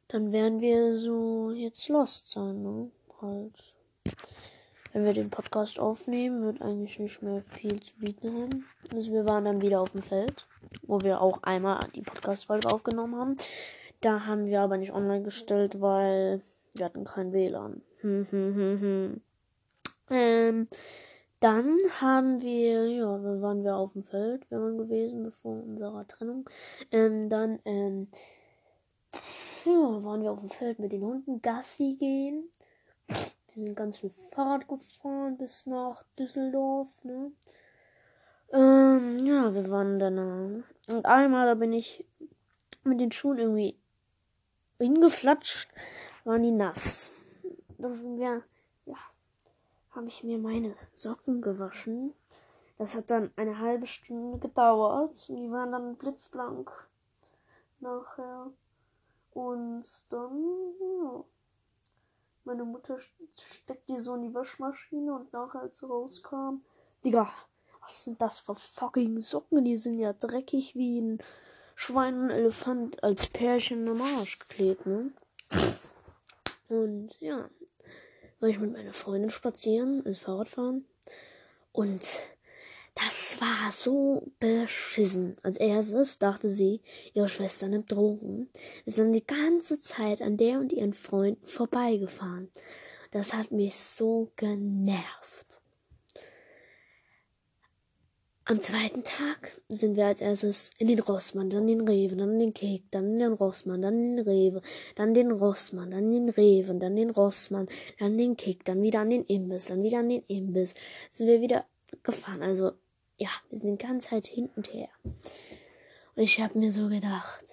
dann 0.07 0.31
werden 0.31 0.61
wir 0.61 0.95
so 0.95 1.51
jetzt 1.51 1.87
lost 1.89 2.29
sein, 2.29 2.61
ne? 2.63 2.91
Halt. 3.21 3.75
Wenn 4.91 5.05
wir 5.05 5.13
den 5.13 5.31
Podcast 5.31 5.79
aufnehmen, 5.79 6.43
wird 6.45 6.61
eigentlich 6.61 6.99
nicht 6.99 7.23
mehr 7.23 7.41
viel 7.41 7.81
zu 7.81 7.95
bieten 7.97 8.31
haben. 8.33 8.65
Also 8.93 9.11
wir 9.11 9.25
waren 9.25 9.45
dann 9.45 9.61
wieder 9.61 9.81
auf 9.81 9.93
dem 9.93 10.03
Feld, 10.03 10.45
wo 10.83 11.01
wir 11.01 11.19
auch 11.19 11.41
einmal 11.41 11.87
die 11.95 12.03
Podcast-Folge 12.03 12.69
aufgenommen 12.69 13.15
haben. 13.15 13.37
Da 14.01 14.27
haben 14.27 14.45
wir 14.45 14.61
aber 14.61 14.77
nicht 14.77 14.93
online 14.93 15.23
gestellt, 15.23 15.81
weil 15.81 16.41
wir 16.75 16.85
hatten 16.85 17.05
kein 17.05 17.33
WLAN. 17.33 17.81
Hm, 18.01 18.25
hm, 18.29 18.55
hm, 18.55 18.81
hm. 18.81 19.21
Ähm, 20.11 20.67
dann 21.43 21.77
haben 22.00 22.41
wir, 22.41 22.88
ja, 22.88 23.17
dann 23.17 23.41
waren 23.41 23.65
wir 23.65 23.75
auf 23.75 23.91
dem 23.91 24.05
Feld, 24.05 24.50
wir 24.50 24.62
waren 24.62 24.77
gewesen, 24.77 25.23
bevor 25.23 25.62
unserer 25.62 26.07
Trennung. 26.07 26.50
Ähm, 26.89 27.27
dann, 27.27 27.59
ähm, 27.65 28.07
ja, 29.65 29.73
waren 29.73 30.21
wir 30.21 30.31
auf 30.31 30.39
dem 30.39 30.50
Feld 30.50 30.79
mit 30.79 30.93
den 30.93 31.03
Hunden 31.03 31.41
Gassi 31.41 31.97
gehen. 32.00 32.50
Wir 33.07 33.65
sind 33.65 33.75
ganz 33.75 33.97
viel 33.97 34.09
Fahrrad 34.09 34.69
gefahren 34.69 35.38
bis 35.38 35.65
nach 35.65 36.03
Düsseldorf, 36.17 37.03
ne? 37.03 37.33
Ähm, 38.53 39.25
ja, 39.25 39.53
wir 39.53 39.69
waren 39.69 40.00
dann, 40.00 40.63
äh, 40.88 40.93
und 40.93 41.05
einmal, 41.05 41.45
da 41.45 41.55
bin 41.55 41.73
ich 41.73 42.05
mit 42.85 43.01
den 43.01 43.12
Schuhen 43.12 43.39
irgendwie 43.39 43.77
hingeflatscht, 44.79 45.67
waren 46.23 46.43
die 46.43 46.51
nass. 46.51 47.12
Da 47.77 47.93
sind 47.95 48.17
wir 48.17 48.43
habe 49.95 50.07
ich 50.07 50.23
mir 50.23 50.38
meine 50.38 50.75
Socken 50.93 51.41
gewaschen. 51.41 52.13
Das 52.77 52.95
hat 52.95 53.09
dann 53.12 53.31
eine 53.35 53.59
halbe 53.59 53.85
Stunde 53.85 54.39
gedauert. 54.39 55.27
Die 55.27 55.51
waren 55.51 55.71
dann 55.71 55.95
blitzblank 55.95 56.71
nachher. 57.79 58.51
Und 59.33 59.83
dann, 60.09 60.73
ja. 60.79 61.23
Meine 62.45 62.65
Mutter 62.65 62.97
steckt 63.00 63.88
die 63.88 64.00
so 64.00 64.15
in 64.15 64.23
die 64.23 64.33
Waschmaschine 64.33 65.13
und 65.13 65.31
nachher, 65.31 65.62
als 65.62 65.79
sie 65.79 65.88
rauskam, 65.88 66.62
Digga, 67.05 67.31
was 67.81 68.03
sind 68.03 68.21
das 68.21 68.39
für 68.39 68.55
fucking 68.55 69.19
Socken? 69.19 69.63
Die 69.63 69.77
sind 69.77 69.97
ja 70.00 70.12
dreckig 70.12 70.75
wie 70.75 71.00
ein 71.00 71.19
Schwein 71.75 72.19
und 72.19 72.29
Elefant 72.31 73.01
als 73.03 73.29
Pärchen 73.29 73.88
am 73.88 74.01
Arsch 74.01 74.39
geklebt, 74.39 74.85
ne? 74.85 75.12
Und 76.69 77.19
ja, 77.21 77.50
war 78.43 78.50
ich 78.50 78.59
mit 78.59 78.73
meiner 78.73 78.91
Freundin 78.91 79.29
spazieren, 79.29 80.03
also 80.05 80.19
Fahrrad 80.19 80.50
fahren. 80.50 80.85
Und 81.71 82.01
das 82.93 83.39
war 83.39 83.71
so 83.71 84.33
beschissen. 84.39 85.38
Als 85.43 85.57
erstes 85.57 86.19
dachte 86.19 86.50
sie, 86.50 86.81
ihre 87.13 87.29
Schwester 87.29 87.69
nimmt 87.69 87.89
Drogen. 87.89 88.50
Sie 88.85 88.91
sind 88.91 89.13
die 89.13 89.25
ganze 89.25 89.79
Zeit 89.79 90.21
an 90.21 90.35
der 90.35 90.59
und 90.59 90.73
ihren 90.73 90.93
Freunden 90.93 91.47
vorbeigefahren. 91.47 92.50
Das 93.12 93.33
hat 93.33 93.51
mich 93.51 93.75
so 93.75 94.33
genervt. 94.35 95.42
Am 98.45 98.59
zweiten 98.62 99.05
Tag 99.05 99.53
sind 99.69 99.95
wir 99.95 100.07
als 100.07 100.19
erstes 100.19 100.71
in 100.77 100.88
den 100.88 101.00
Rossmann, 101.00 101.50
dann 101.50 101.65
den 101.65 101.88
Rewe, 101.88 102.17
dann 102.17 102.39
den 102.39 102.53
Kek, 102.53 102.83
dann 102.91 103.17
den 103.17 103.31
Rossmann, 103.31 103.81
dann 103.81 104.17
den 104.17 104.19
Rewe, 104.19 104.62
dann 104.95 105.13
den 105.13 105.31
Rossmann, 105.31 105.91
dann 105.91 106.12
den 106.12 106.27
Rewe, 106.27 106.73
dann 106.73 106.97
den 106.97 107.12
Rossmann, 107.12 107.69
dann 108.00 108.17
den 108.17 108.35
Kek, 108.35 108.65
dann 108.65 108.81
wieder 108.81 109.00
an 109.00 109.12
den 109.12 109.23
Imbiss, 109.23 109.67
dann 109.67 109.82
wieder 109.82 109.99
an 109.99 110.10
den 110.10 110.23
Imbiss. 110.27 110.75
Sind 111.10 111.27
wir 111.27 111.39
wieder 111.39 111.65
gefahren. 112.03 112.43
Also, 112.43 112.73
ja, 113.15 113.29
wir 113.49 113.60
sind 113.60 113.79
ganz 113.79 114.12
halt 114.12 114.27
hin 114.27 114.49
und 114.58 114.73
her. 114.73 114.89
Und 115.03 116.23
ich 116.23 116.41
habe 116.41 116.60
mir 116.60 116.73
so 116.73 116.89
gedacht, 116.89 117.45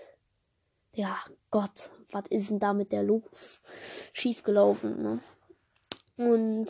ja, 0.93 1.17
Gott, 1.53 1.91
was 2.11 2.25
ist 2.31 2.51
denn 2.51 2.59
da 2.59 2.73
mit 2.73 2.91
der 2.91 3.05
los? 3.05 3.61
Schiefgelaufen, 4.13 4.99
ne? 4.99 5.21
Und 6.17 6.69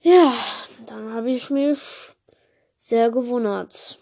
ja, 0.00 0.34
dann 0.86 1.14
habe 1.14 1.30
ich 1.30 1.48
mich 1.48 1.78
sehr 2.82 3.12
gewundert. 3.12 4.00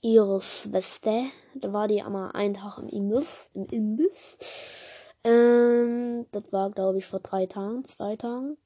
Ihre 0.00 0.40
Schwester, 0.40 1.26
da 1.54 1.70
war 1.70 1.86
die 1.86 2.00
einmal 2.00 2.32
einen 2.32 2.54
Tag 2.54 2.78
im 2.78 2.88
Imbiss, 2.88 3.50
im 3.52 3.66
Imbiss. 3.66 4.38
Ähm, 5.22 6.24
das 6.32 6.50
war, 6.50 6.70
glaube 6.70 6.96
ich, 6.96 7.04
vor 7.04 7.20
drei 7.20 7.44
Tagen, 7.44 7.84
zwei 7.84 8.16
Tagen. 8.16 8.56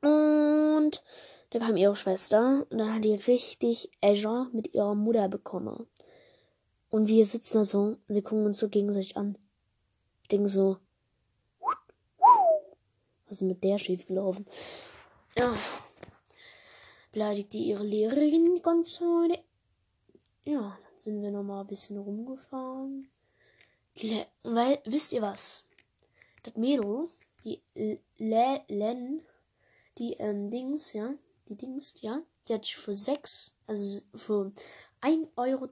Und 0.00 1.02
da 1.50 1.58
kam 1.58 1.76
ihre 1.76 1.94
Schwester 1.94 2.66
und 2.70 2.78
dann 2.78 2.94
hat 2.94 3.04
die 3.04 3.16
richtig 3.16 3.90
Azure 4.00 4.48
mit 4.52 4.72
ihrer 4.72 4.94
Mutter 4.94 5.28
bekommen. 5.28 5.86
Und 6.88 7.06
wir 7.06 7.26
sitzen 7.26 7.58
da 7.58 7.64
so 7.66 7.80
und 7.80 8.00
wir 8.08 8.22
gucken 8.22 8.46
uns 8.46 8.58
so 8.58 8.70
gegenseitig 8.70 9.18
an. 9.18 9.36
Ich 10.22 10.28
denke 10.28 10.48
so, 10.48 10.78
was 13.28 13.36
ist 13.36 13.42
mit 13.42 13.62
der 13.62 13.76
schief 13.76 14.06
gelaufen? 14.06 14.46
Ja, 15.38 15.52
beleidigte 17.12 17.58
ihre 17.58 17.82
Lehrerin 17.82 18.60
ganz 18.62 19.00
heute. 19.00 19.42
Ja, 20.44 20.78
dann 20.82 20.98
sind 20.98 21.22
wir 21.22 21.30
noch 21.30 21.42
mal 21.42 21.62
ein 21.62 21.66
bisschen 21.66 21.98
rumgefahren. 21.98 23.10
Le 23.96 24.26
weil, 24.42 24.80
wisst 24.84 25.12
ihr 25.12 25.22
was? 25.22 25.66
Das 26.42 26.56
Mädel, 26.56 27.08
die 27.44 27.60
Le 28.18 28.62
Len, 28.68 29.22
die 29.98 30.14
ähm, 30.14 30.50
Dings, 30.50 30.92
ja, 30.92 31.14
die 31.48 31.56
Dings, 31.56 32.00
ja, 32.00 32.22
die 32.48 32.54
hat 32.54 32.66
für 32.66 32.94
sechs, 32.94 33.54
also 33.66 34.02
für 34.14 34.52
1,82 35.02 35.32
Euro 35.36 35.68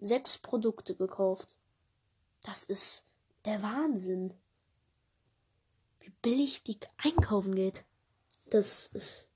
sechs 0.00 0.38
Produkte 0.38 0.94
gekauft. 0.94 1.56
Das 2.42 2.64
ist 2.64 3.04
der 3.44 3.62
Wahnsinn. 3.62 4.34
Wie 6.00 6.10
billig 6.22 6.62
die 6.62 6.78
einkaufen 6.96 7.54
geht. 7.54 7.84
Das 8.50 8.88
ist 8.88 9.30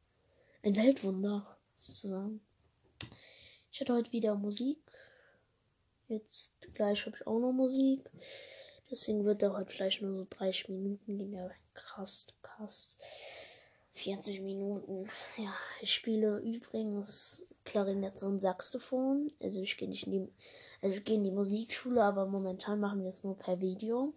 ein 0.63 0.77
Weltwunder, 0.77 1.57
sozusagen. 1.77 2.41
Ich 3.71 3.81
hatte 3.81 3.95
heute 3.95 4.13
wieder 4.13 4.35
Musik. 4.35 4.79
Jetzt 6.09 6.75
gleich 6.75 7.07
habe 7.07 7.17
ich 7.17 7.27
auch 7.27 7.39
noch 7.39 7.53
Musik. 7.53 8.11
Deswegen 8.91 9.25
wird 9.25 9.43
er 9.43 9.53
heute 9.53 9.71
vielleicht 9.71 10.03
nur 10.03 10.17
so 10.17 10.27
30 10.31 10.71
Minuten 10.71 11.19
gehen. 11.19 11.33
Ja, 11.33 11.51
krass, 11.75 12.29
krass. 12.43 12.97
40 13.93 14.41
Minuten. 14.41 15.09
Ja, 15.37 15.55
ich 15.81 15.93
spiele 15.93 16.39
übrigens 16.39 17.47
Klarinette 17.65 18.27
und 18.27 18.41
Saxophon. 18.41 19.31
Also 19.41 19.63
ich 19.63 19.77
gehe 19.77 19.89
nicht 19.89 20.07
in 20.07 20.13
die, 20.13 20.33
also 20.81 20.97
ich 20.97 21.05
gehe 21.05 21.17
in 21.17 21.25
die 21.25 21.31
Musikschule, 21.31 22.03
aber 22.03 22.27
momentan 22.27 22.81
machen 22.81 23.03
wir 23.03 23.11
es 23.11 23.23
nur 23.23 23.37
per 23.37 23.61
Video. 23.61 24.15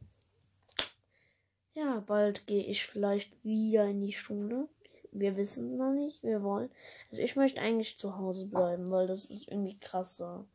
Ja, 1.73 2.03
bald 2.05 2.47
gehe 2.47 2.63
ich 2.65 2.85
vielleicht 2.85 3.43
wieder 3.43 3.85
in 3.85 4.01
die 4.01 4.13
Schule 4.13 4.69
wir 5.11 5.35
wissen 5.37 5.71
es 5.71 5.77
noch 5.77 5.91
nicht. 5.91 6.23
Wir 6.23 6.43
wollen. 6.43 6.69
Also 7.09 7.21
ich 7.21 7.35
möchte 7.35 7.61
eigentlich 7.61 7.97
zu 7.97 8.17
Hause 8.17 8.47
bleiben, 8.47 8.89
weil 8.91 9.07
das 9.07 9.25
ist 9.25 9.47
irgendwie 9.47 9.77
krasser. 9.77 10.45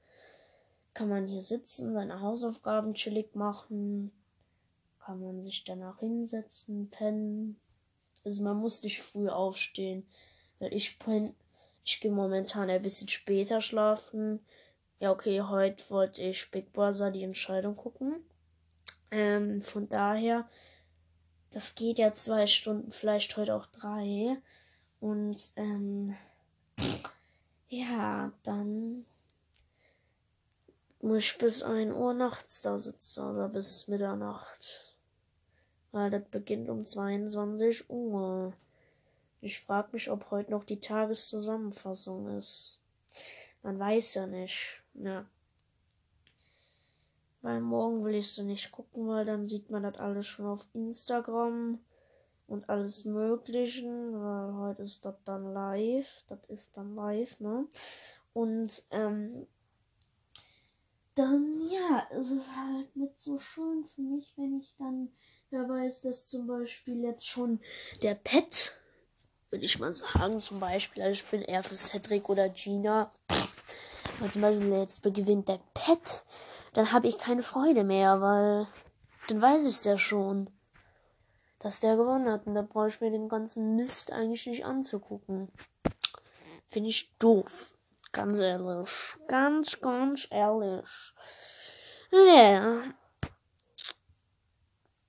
Kann 0.95 1.09
man 1.09 1.27
hier 1.27 1.43
sitzen, 1.43 1.93
seine 1.93 2.21
Hausaufgaben 2.21 2.95
chillig 2.95 3.35
machen. 3.35 4.13
Kann 4.99 5.21
man 5.21 5.43
sich 5.43 5.65
danach 5.65 6.01
hinsetzen, 6.01 6.89
pennen. 6.91 7.61
Also 8.25 8.43
man 8.43 8.57
muss 8.57 8.83
nicht 8.83 9.03
früh 9.03 9.29
aufstehen. 9.29 10.07
Weil 10.59 10.73
ich 10.73 10.99
bin, 10.99 11.35
ich 11.85 12.01
gehe 12.01 12.11
momentan 12.11 12.71
ein 12.71 12.83
bisschen 12.83 13.09
später 13.09 13.61
schlafen. 13.61 14.41
Ja, 14.99 15.13
okay, 15.13 15.43
heute 15.43 15.85
wollte 15.91 16.23
ich 16.23 16.51
Big 16.51 16.73
Brother 16.73 17.11
die 17.11 17.25
Entscheidung 17.25 17.77
gucken. 17.77 18.25
Ähm, 19.11 19.61
von 19.61 19.89
daher 19.89 20.49
das 21.57 21.75
geht 21.75 21.99
ja 21.99 22.13
zwei 22.13 22.47
Stunden, 22.47 22.91
vielleicht 22.91 23.35
heute 23.39 23.55
auch 23.55 23.65
drei. 23.65 24.37
Und 25.01 25.39
ähm, 25.57 26.15
ja, 27.71 28.31
dann 28.43 29.07
muss 31.01 31.25
ich 31.25 31.39
bis 31.39 31.63
1 31.63 31.95
Uhr 31.95 32.13
nachts 32.13 32.61
da 32.61 32.77
sitzen 32.77 33.25
oder 33.25 33.49
bis 33.49 33.89
Mitternacht. 33.89 34.99
Weil 35.93 36.11
das 36.11 36.29
beginnt 36.31 36.69
um 36.69 36.85
22 36.85 37.89
Uhr. 37.89 38.53
Ich 39.41 39.59
frage 39.59 39.89
mich, 39.93 40.11
ob 40.11 40.31
heute 40.31 40.51
noch 40.51 40.65
die 40.65 40.81
Tageszusammenfassung 40.81 42.37
ist. 42.37 42.81
Man 43.63 43.79
weiß 43.79 44.13
ja 44.13 44.27
nicht. 44.27 44.83
Ja. 44.93 45.25
Weil 47.47 47.61
morgen 47.61 48.05
will 48.05 48.17
ich 48.17 48.33
so 48.33 48.43
nicht 48.43 48.73
gucken, 48.73 49.07
weil 49.07 49.25
dann 49.25 49.47
sieht 49.47 49.71
man 49.71 49.85
das 49.85 49.95
alles 49.99 50.27
schon 50.27 50.47
auf 50.47 50.67
Instagram 50.75 51.79
und 52.49 52.69
alles 52.69 53.05
Möglichen, 53.05 54.21
weil 54.21 54.53
heute 54.55 54.83
ist 54.83 55.05
das 55.05 55.15
dann 55.25 55.55
live. 55.55 56.25
Das 56.27 56.41
ist 56.49 56.77
dann 56.77 56.97
live, 56.97 57.39
ne? 57.39 57.69
Und, 58.33 58.83
ähm, 58.91 59.47
dann 61.15 61.71
ja, 61.71 62.09
es 62.11 62.33
ist 62.33 62.51
halt 62.57 62.97
nicht 62.97 63.21
so 63.21 63.39
schön 63.39 63.85
für 63.85 64.03
mich, 64.03 64.35
wenn 64.37 64.59
ich 64.59 64.75
dann 64.77 65.11
wer 65.51 65.69
weiß, 65.69 66.03
dass 66.03 66.27
zum 66.27 66.49
Beispiel 66.49 67.05
jetzt 67.05 67.29
schon 67.29 67.61
der 68.03 68.17
Pet, 68.17 68.77
würde 69.51 69.65
ich 69.65 69.79
mal 69.79 69.93
sagen, 69.93 70.41
zum 70.41 70.59
Beispiel, 70.59 71.01
also 71.01 71.13
ich 71.13 71.31
bin 71.31 71.43
eher 71.43 71.63
für 71.63 71.77
Cedric 71.77 72.29
oder 72.29 72.49
Gina, 72.49 73.13
weil 74.19 74.33
zum 74.33 74.43
Beispiel 74.43 74.73
jetzt 74.73 75.01
gewinnt 75.05 75.49
der 75.49 75.61
Pet, 75.75 76.25
dann 76.77 76.93
habe 76.93 77.09
ich 77.09 77.17
keine 77.17 77.41
Freude 77.41 77.85
mehr, 77.85 78.21
weil 78.21 78.69
dann 79.29 79.41
weiß 79.41 79.63
ich 79.63 79.77
es 79.77 79.85
ja 79.85 79.97
schon, 79.97 80.51
dass 81.59 81.81
der 81.81 81.97
gewonnen 81.97 82.31
hat 82.31 82.47
und 82.47 82.55
da 82.55 82.61
brauche 82.61 82.89
ich 82.89 83.01
mir 83.01 83.11
den 83.11 83.31
ganzen 83.31 83.77
Mist 83.77 84.13
eigentlich 84.13 84.47
nicht 84.47 84.67
anzugucken. 84.67 85.51
Finde 86.69 86.91
ich 86.91 87.17
doof. 87.19 87.75
Ganz 88.13 88.41
ehrlich. 88.41 89.17
Ganz, 89.27 89.81
ganz 89.81 90.29
ehrlich. 90.31 91.15
Ja. 92.13 92.83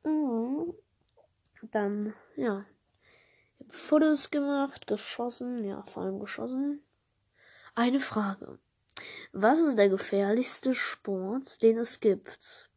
Mhm. 0.05 0.73
Dann, 1.63 2.13
ja. 2.37 2.63
Fotos 3.67 4.31
gemacht, 4.31 4.87
geschossen, 4.87 5.65
ja, 5.65 5.83
vor 5.83 6.03
allem 6.03 6.21
geschossen. 6.21 6.81
Eine 7.75 7.99
Frage. 7.99 8.57
Was 9.39 9.59
ist 9.59 9.77
der 9.77 9.89
gefährlichste 9.89 10.73
Sport, 10.73 11.61
den 11.61 11.77
es 11.77 11.99
gibt? 11.99 12.71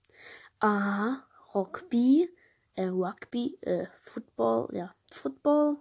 A. 0.59 1.25
Rugby, 1.55 2.29
äh, 2.75 2.85
Rugby, 2.85 3.57
äh, 3.63 3.87
Football, 3.95 4.69
ja, 4.77 4.95
Football. 5.11 5.79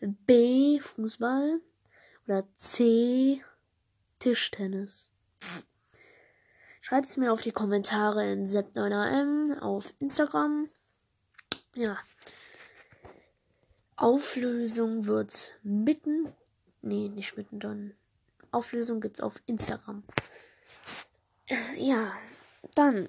B. 0.00 0.78
Fußball. 0.78 1.60
Oder 2.24 2.44
C. 2.54 3.42
Tischtennis. 4.20 5.10
Schreibt 6.80 7.08
es 7.08 7.16
mir 7.16 7.32
auf 7.32 7.40
die 7.40 7.50
Kommentare 7.50 8.30
in 8.30 8.46
Sepp9am 8.46 9.58
auf 9.58 9.92
Instagram. 9.98 10.68
Ja. 11.74 11.98
Auflösung 13.96 15.06
wird 15.06 15.54
mitten. 15.64 16.32
Nee, 16.80 17.08
nicht 17.08 17.36
mitten 17.36 17.58
dann. 17.58 17.96
Auflösung 18.52 19.00
gibt's 19.00 19.20
auf 19.20 19.40
Instagram. 19.46 20.02
Ja, 21.76 22.12
dann 22.74 23.08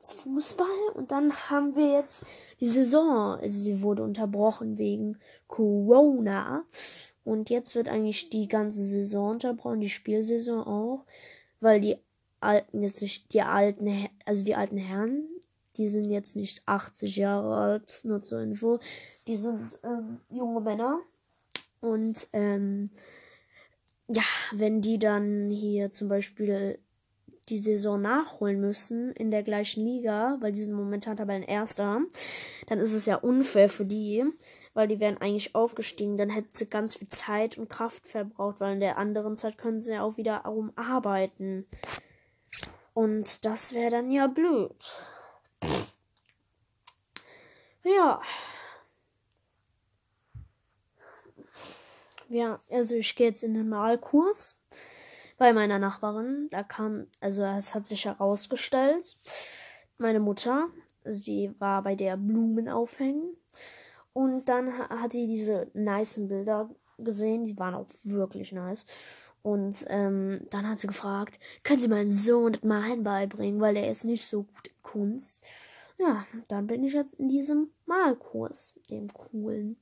Fußball 0.00 0.66
und 0.94 1.10
dann 1.10 1.32
haben 1.50 1.76
wir 1.76 1.98
jetzt 1.98 2.26
die 2.60 2.68
Saison. 2.68 3.38
Also 3.38 3.60
sie 3.60 3.82
wurde 3.82 4.02
unterbrochen 4.02 4.78
wegen 4.78 5.18
Corona. 5.46 6.64
Und 7.24 7.50
jetzt 7.50 7.74
wird 7.74 7.88
eigentlich 7.88 8.30
die 8.30 8.48
ganze 8.48 8.82
Saison 8.82 9.32
unterbrochen, 9.32 9.80
die 9.80 9.90
Spielsaison 9.90 10.64
auch, 10.64 11.04
weil 11.60 11.80
die 11.80 11.98
alten, 12.40 12.82
jetzt 12.82 13.02
nicht 13.02 13.32
die 13.34 13.42
alten, 13.42 14.08
also 14.24 14.42
die 14.42 14.54
alten 14.54 14.78
Herren, 14.78 15.28
die 15.76 15.88
sind 15.90 16.10
jetzt 16.10 16.34
nicht 16.34 16.66
80 16.66 17.16
Jahre 17.16 17.54
alt, 17.56 18.00
nur 18.04 18.22
zur 18.22 18.40
Info, 18.40 18.80
die 19.28 19.36
sind 19.36 19.78
ähm, 19.84 20.20
junge 20.30 20.60
Männer. 20.60 21.00
Und 21.80 22.26
ähm, 22.32 22.90
ja, 24.12 24.24
wenn 24.52 24.82
die 24.82 24.98
dann 24.98 25.50
hier 25.50 25.92
zum 25.92 26.08
Beispiel 26.08 26.78
die 27.48 27.58
Saison 27.58 28.00
nachholen 28.00 28.60
müssen 28.60 29.12
in 29.12 29.30
der 29.30 29.42
gleichen 29.42 29.84
Liga, 29.84 30.36
weil 30.40 30.52
die 30.52 30.62
sind 30.62 30.74
momentan 30.74 31.16
Tabellenerster, 31.16 32.02
dann 32.66 32.78
ist 32.78 32.94
es 32.94 33.06
ja 33.06 33.16
unfair 33.16 33.68
für 33.68 33.84
die, 33.84 34.24
weil 34.74 34.88
die 34.88 35.00
wären 35.00 35.18
eigentlich 35.18 35.54
aufgestiegen. 35.54 36.16
Dann 36.16 36.30
hätten 36.30 36.52
sie 36.52 36.68
ganz 36.68 36.96
viel 36.96 37.08
Zeit 37.08 37.56
und 37.56 37.70
Kraft 37.70 38.06
verbraucht, 38.06 38.60
weil 38.60 38.74
in 38.74 38.80
der 38.80 38.98
anderen 38.98 39.36
Zeit 39.36 39.58
können 39.58 39.80
sie 39.80 39.92
ja 39.92 40.02
auch 40.02 40.16
wieder 40.16 40.44
arbeiten. 40.76 41.66
Und 42.94 43.44
das 43.44 43.74
wäre 43.74 43.90
dann 43.90 44.10
ja 44.10 44.26
blöd. 44.26 44.74
Ja. 47.84 48.20
Ja, 52.30 52.60
also 52.70 52.94
ich 52.94 53.16
gehe 53.16 53.26
jetzt 53.26 53.42
in 53.42 53.54
den 53.54 53.68
Malkurs 53.68 54.62
bei 55.36 55.52
meiner 55.52 55.80
Nachbarin. 55.80 56.46
Da 56.52 56.62
kam, 56.62 57.08
also 57.18 57.42
es 57.42 57.74
hat 57.74 57.84
sich 57.86 58.04
herausgestellt, 58.04 59.18
meine 59.98 60.20
Mutter, 60.20 60.68
also 61.04 61.20
die 61.24 61.52
war 61.58 61.82
bei 61.82 61.96
der 61.96 62.16
Blumen 62.16 62.68
aufhängen. 62.68 63.36
Und 64.12 64.48
dann 64.48 64.78
hat 64.78 65.12
die 65.12 65.26
diese 65.26 65.72
nicen 65.74 66.28
Bilder 66.28 66.70
gesehen, 66.98 67.46
die 67.46 67.58
waren 67.58 67.74
auch 67.74 67.86
wirklich 68.04 68.52
nice. 68.52 68.86
Und 69.42 69.84
ähm, 69.88 70.46
dann 70.50 70.68
hat 70.68 70.78
sie 70.78 70.86
gefragt, 70.86 71.40
können 71.64 71.80
Sie 71.80 71.88
meinem 71.88 72.12
Sohn 72.12 72.52
das 72.52 72.62
Malen 72.62 73.02
beibringen, 73.02 73.60
weil 73.60 73.76
er 73.76 73.90
ist 73.90 74.04
nicht 74.04 74.26
so 74.26 74.44
gut 74.44 74.68
in 74.68 74.82
Kunst. 74.82 75.44
Ja, 75.98 76.26
dann 76.46 76.68
bin 76.68 76.84
ich 76.84 76.92
jetzt 76.92 77.14
in 77.14 77.28
diesem 77.28 77.70
Malkurs, 77.86 78.78
dem 78.88 79.08
coolen. 79.12 79.78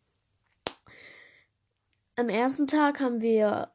Am 2.18 2.28
ersten 2.28 2.66
Tag 2.66 2.98
haben 2.98 3.20
wir 3.20 3.70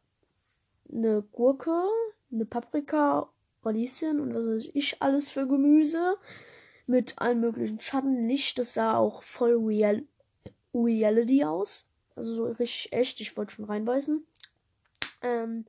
eine 0.92 1.22
Gurke, 1.22 1.82
eine 2.30 2.44
Paprika, 2.46 3.30
Radieschen 3.64 4.20
und 4.20 4.36
was 4.36 4.46
weiß 4.46 4.72
ich 4.74 5.02
alles 5.02 5.30
für 5.30 5.48
Gemüse 5.48 6.18
mit 6.86 7.18
allen 7.20 7.40
möglichen 7.40 7.80
Schatten, 7.80 8.28
Licht. 8.28 8.60
Das 8.60 8.74
sah 8.74 8.98
auch 8.98 9.24
voll 9.24 9.56
real 9.66 10.04
Reality 10.74 11.46
aus. 11.46 11.88
Also 12.18 12.34
so 12.34 12.46
richtig 12.52 12.92
echt. 12.92 13.22
Ich 13.22 13.38
wollte 13.38 13.54
schon 13.54 13.64
reinbeißen. 13.64 14.28
Ähm, 15.22 15.64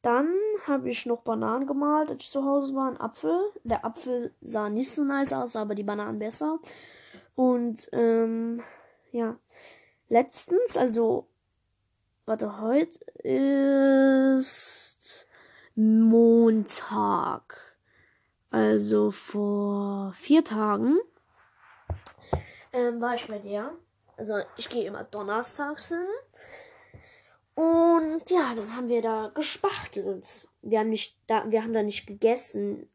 dann 0.00 0.32
habe 0.66 0.88
ich 0.88 1.04
noch 1.04 1.20
Bananen 1.20 1.66
gemalt, 1.66 2.10
als 2.10 2.24
ich 2.24 2.30
zu 2.30 2.42
Hause 2.42 2.74
war. 2.74 2.90
Ein 2.90 2.98
Apfel. 3.02 3.38
Der 3.64 3.84
Apfel 3.84 4.32
sah 4.40 4.70
nicht 4.70 4.90
so 4.90 5.04
nice 5.04 5.34
aus, 5.34 5.56
aber 5.56 5.74
die 5.74 5.82
Bananen 5.82 6.18
besser. 6.18 6.58
Und 7.34 7.86
ähm, 7.92 8.62
ja. 9.12 9.38
Letztens, 10.08 10.78
also, 10.78 11.28
warte, 12.28 12.60
heute 12.60 13.00
ist 13.22 15.26
Montag. 15.74 17.78
Also 18.50 19.10
vor 19.10 20.12
vier 20.12 20.44
Tagen 20.44 20.98
ähm, 22.74 23.00
war 23.00 23.14
ich 23.14 23.26
bei 23.28 23.38
dir. 23.38 23.74
Also 24.18 24.40
ich 24.58 24.68
gehe 24.68 24.86
immer 24.86 25.04
donnerstags 25.04 25.88
hin. 25.88 26.04
Und 27.54 28.30
ja, 28.30 28.54
dann 28.54 28.76
haben 28.76 28.90
wir 28.90 29.00
da 29.00 29.32
gespachtelt. 29.34 30.48
Wir 30.60 30.80
haben 30.80 30.90
nicht 30.90 31.16
da, 31.28 31.50
wir 31.50 31.62
haben 31.62 31.72
da 31.72 31.82
nicht 31.82 32.06
gegessen. 32.06 32.90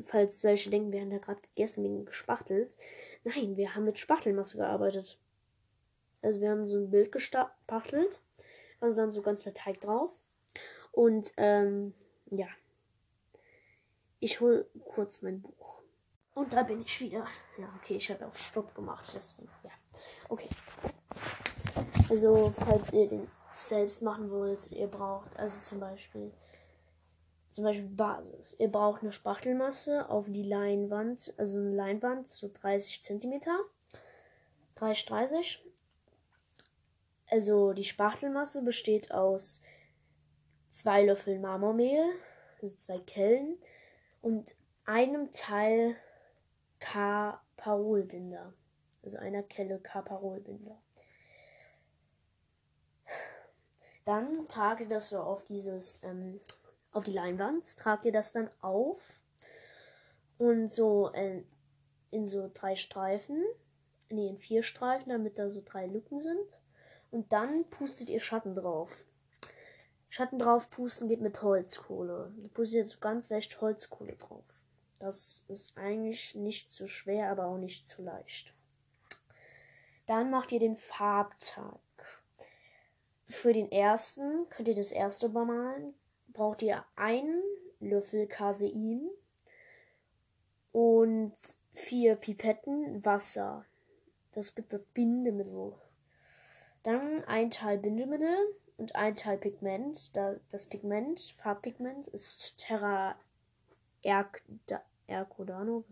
Falls 0.00 0.44
welche 0.44 0.70
denken, 0.70 0.92
wir 0.92 1.02
haben 1.02 1.10
da 1.10 1.18
gerade 1.18 1.42
gegessen 1.42 1.84
wegen 1.84 2.06
gespachtelt. 2.06 2.74
Nein, 3.22 3.58
wir 3.58 3.74
haben 3.74 3.84
mit 3.84 3.98
Spachtelmasse 3.98 4.56
gearbeitet. 4.56 5.18
Also 6.22 6.40
wir 6.40 6.50
haben 6.50 6.70
so 6.70 6.78
ein 6.78 6.90
Bild 6.90 7.12
gespachtelt. 7.12 8.22
Also 8.80 8.96
dann 8.96 9.12
so 9.12 9.22
ganz 9.22 9.42
viel 9.42 9.52
Teig 9.52 9.80
drauf. 9.80 10.12
Und 10.92 11.32
ähm, 11.36 11.94
ja. 12.26 12.46
Ich 14.20 14.40
hol 14.40 14.68
kurz 14.84 15.22
mein 15.22 15.40
Buch. 15.40 15.82
Und 16.34 16.52
da 16.52 16.62
bin 16.62 16.82
ich 16.82 17.00
wieder. 17.00 17.26
Ja, 17.56 17.68
okay, 17.80 17.96
ich 17.96 18.10
habe 18.10 18.26
auf 18.26 18.38
Stopp 18.38 18.74
gemacht. 18.74 19.08
Deswegen, 19.14 19.48
ja. 19.64 19.70
Okay. 20.28 20.48
Also, 22.08 22.52
falls 22.56 22.92
ihr 22.92 23.08
den 23.08 23.28
selbst 23.52 24.02
machen 24.02 24.30
wollt, 24.30 24.70
ihr 24.72 24.86
braucht 24.86 25.36
also 25.36 25.60
zum 25.60 25.80
Beispiel 25.80 26.32
zum 27.50 27.64
Beispiel 27.64 27.88
Basis. 27.88 28.54
Ihr 28.58 28.68
braucht 28.68 29.02
eine 29.02 29.12
Spachtelmasse 29.12 30.08
auf 30.08 30.26
die 30.28 30.42
Leinwand, 30.42 31.34
also 31.38 31.58
eine 31.58 31.74
Leinwand, 31.74 32.28
so 32.28 32.50
30 32.52 33.02
cm. 33.02 33.40
30, 34.76 35.06
30. 35.06 35.64
Also 37.30 37.72
die 37.72 37.84
Spachtelmasse 37.84 38.62
besteht 38.62 39.12
aus 39.12 39.62
zwei 40.70 41.04
Löffeln 41.04 41.40
Marmormehl, 41.40 42.04
also 42.62 42.74
zwei 42.76 42.98
Kellen 42.98 43.58
und 44.22 44.54
einem 44.84 45.32
Teil 45.32 45.96
K-Parolbinder 46.80 48.54
also 49.08 49.18
einer 49.18 49.42
Kelle 49.42 49.78
Kaparolbinder. 49.78 50.80
Dann 54.04 54.48
trage 54.48 54.86
das 54.86 55.10
so 55.10 55.18
auf 55.20 55.44
dieses, 55.44 56.02
ähm, 56.02 56.40
auf 56.92 57.04
die 57.04 57.12
Leinwand, 57.12 57.76
trage 57.76 58.12
das 58.12 58.32
dann 58.32 58.50
auf 58.60 59.00
und 60.38 60.72
so 60.72 61.10
äh, 61.12 61.42
in 62.10 62.26
so 62.26 62.50
drei 62.52 62.76
Streifen, 62.76 63.42
nee, 64.10 64.28
in 64.28 64.38
vier 64.38 64.62
Streifen, 64.62 65.10
damit 65.10 65.38
da 65.38 65.50
so 65.50 65.62
drei 65.64 65.86
Lücken 65.86 66.20
sind. 66.20 66.57
Und 67.10 67.32
dann 67.32 67.64
pustet 67.70 68.10
ihr 68.10 68.20
Schatten 68.20 68.54
drauf. 68.54 69.04
Schatten 70.10 70.38
drauf 70.38 70.70
pusten 70.70 71.08
geht 71.08 71.20
mit 71.20 71.42
Holzkohle. 71.42 72.32
Du 72.36 72.48
pustet 72.48 72.78
jetzt 72.80 73.00
ganz 73.00 73.30
leicht 73.30 73.60
Holzkohle 73.60 74.16
drauf. 74.16 74.44
Das 74.98 75.44
ist 75.48 75.76
eigentlich 75.76 76.34
nicht 76.34 76.72
zu 76.72 76.88
schwer, 76.88 77.30
aber 77.30 77.46
auch 77.46 77.58
nicht 77.58 77.86
zu 77.86 78.02
leicht. 78.02 78.52
Dann 80.06 80.30
macht 80.30 80.52
ihr 80.52 80.60
den 80.60 80.76
Farbtag. 80.76 81.80
Für 83.26 83.52
den 83.52 83.70
ersten 83.70 84.48
könnt 84.48 84.68
ihr 84.68 84.74
das 84.74 84.90
erste 84.90 85.28
bemalen. 85.28 85.94
Braucht 86.28 86.62
ihr 86.62 86.84
einen 86.96 87.42
Löffel 87.80 88.26
Casein, 88.26 89.10
und 90.72 91.34
vier 91.72 92.14
Pipetten 92.16 93.04
Wasser. 93.04 93.64
Das 94.32 94.54
gibt 94.54 94.72
das 94.72 94.82
Bindemittel. 94.94 95.74
Dann 96.82 97.24
ein 97.24 97.50
Teil 97.50 97.78
Bindemittel 97.78 98.36
und 98.76 98.94
ein 98.94 99.14
Teil 99.14 99.38
Pigment. 99.38 100.16
Das 100.50 100.66
Pigment, 100.66 101.20
Farbpigment, 101.20 102.08
ist 102.08 102.58
Terra 102.58 103.16
Ercodano. 104.02 105.84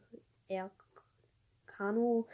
Ercano. 0.48 2.26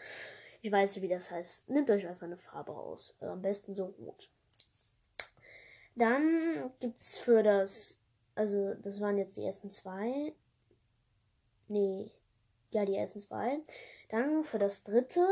Ich 0.61 0.71
weiß 0.71 0.95
nicht, 0.95 1.03
wie 1.03 1.09
das 1.09 1.31
heißt. 1.31 1.71
Nehmt 1.71 1.91
euch 1.91 2.07
einfach 2.07 2.27
eine 2.27 2.37
Farbe 2.37 2.73
aus. 2.73 3.17
Am 3.21 3.43
besten 3.43 3.75
so 3.75 3.87
rot. 3.87 4.29
Dann 5.95 6.71
gibt's 6.81 7.19
für 7.19 7.43
das, 7.43 8.01
also 8.35 8.75
das 8.75 9.01
waren 9.01 9.19
jetzt 9.19 9.37
die 9.37 9.45
ersten 9.45 9.71
zwei. 9.71 10.33
Nee, 11.69 12.11
ja, 12.71 12.85
die 12.85 12.97
ersten 12.97 13.21
zwei. 13.21 13.61
Dann 14.09 14.45
für 14.45 14.59
das 14.59 14.85
dritte 14.85 15.27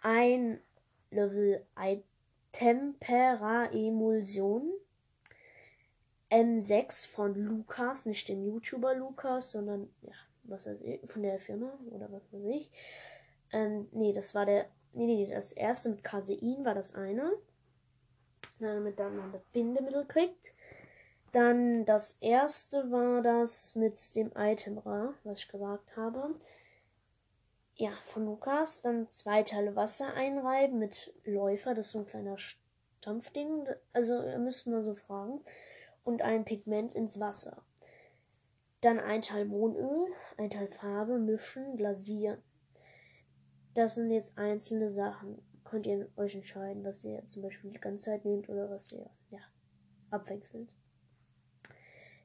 ein 0.00 0.60
Level 1.10 1.66
Tempera-Emulsion. 2.58 4.72
M6 6.30 7.08
von 7.08 7.34
Lukas, 7.34 8.04
nicht 8.04 8.28
dem 8.28 8.44
YouTuber 8.44 8.94
Lukas, 8.94 9.52
sondern 9.52 9.88
ja, 10.02 10.12
was 10.42 10.66
weiß 10.66 10.82
ich, 10.82 11.00
von 11.08 11.22
der 11.22 11.38
Firma 11.38 11.72
oder 11.90 12.12
was 12.12 12.30
weiß 12.32 12.44
ich. 12.44 12.70
Ähm, 13.52 13.88
nee, 13.92 14.12
das 14.12 14.34
war 14.34 14.44
der, 14.44 14.66
nee, 14.92 15.06
nee, 15.06 15.26
das 15.30 15.52
erste 15.52 15.88
mit 15.90 16.04
Casein 16.04 16.64
war 16.64 16.74
das 16.74 16.94
eine. 16.94 17.32
Damit 18.58 18.98
dann 18.98 19.16
man 19.16 19.32
das 19.32 19.42
Bindemittel 19.52 20.04
kriegt. 20.04 20.52
Dann 21.32 21.86
das 21.86 22.18
erste 22.20 22.90
war 22.90 23.22
das 23.22 23.74
mit 23.76 24.14
dem 24.16 24.32
Itemra, 24.36 25.14
was 25.22 25.38
ich 25.38 25.48
gesagt 25.48 25.96
habe 25.96 26.34
ja, 27.78 27.92
von 28.02 28.26
Lukas. 28.26 28.82
Dann 28.82 29.08
zwei 29.08 29.42
Teile 29.42 29.74
Wasser 29.76 30.12
einreiben 30.12 30.78
mit 30.78 31.14
Läufer, 31.24 31.74
das 31.74 31.86
ist 31.86 31.92
so 31.92 32.00
ein 32.00 32.06
kleiner 32.06 32.36
Stampfding. 32.36 33.66
Also 33.92 34.22
ihr 34.22 34.38
müsst 34.38 34.66
mal 34.66 34.82
so 34.82 34.94
fragen. 34.94 35.40
Und 36.04 36.22
ein 36.22 36.44
Pigment 36.44 36.94
ins 36.94 37.20
Wasser. 37.20 37.62
Dann 38.80 38.98
ein 38.98 39.22
Teil 39.22 39.50
Wohnöl, 39.50 40.08
ein 40.36 40.50
Teil 40.50 40.68
Farbe, 40.68 41.18
mischen, 41.18 41.76
glasieren. 41.76 42.42
Das 43.74 43.96
sind 43.96 44.10
jetzt 44.10 44.38
einzelne 44.38 44.90
Sachen. 44.90 45.42
Könnt 45.64 45.86
ihr 45.86 46.08
euch 46.16 46.34
entscheiden, 46.34 46.84
was 46.84 47.04
ihr 47.04 47.26
zum 47.26 47.42
Beispiel 47.42 47.70
die 47.70 47.80
ganze 47.80 48.06
Zeit 48.06 48.24
nehmt 48.24 48.48
oder 48.48 48.70
was 48.70 48.90
ihr, 48.90 49.10
ja, 49.30 49.40
abwechselnd. 50.10 50.74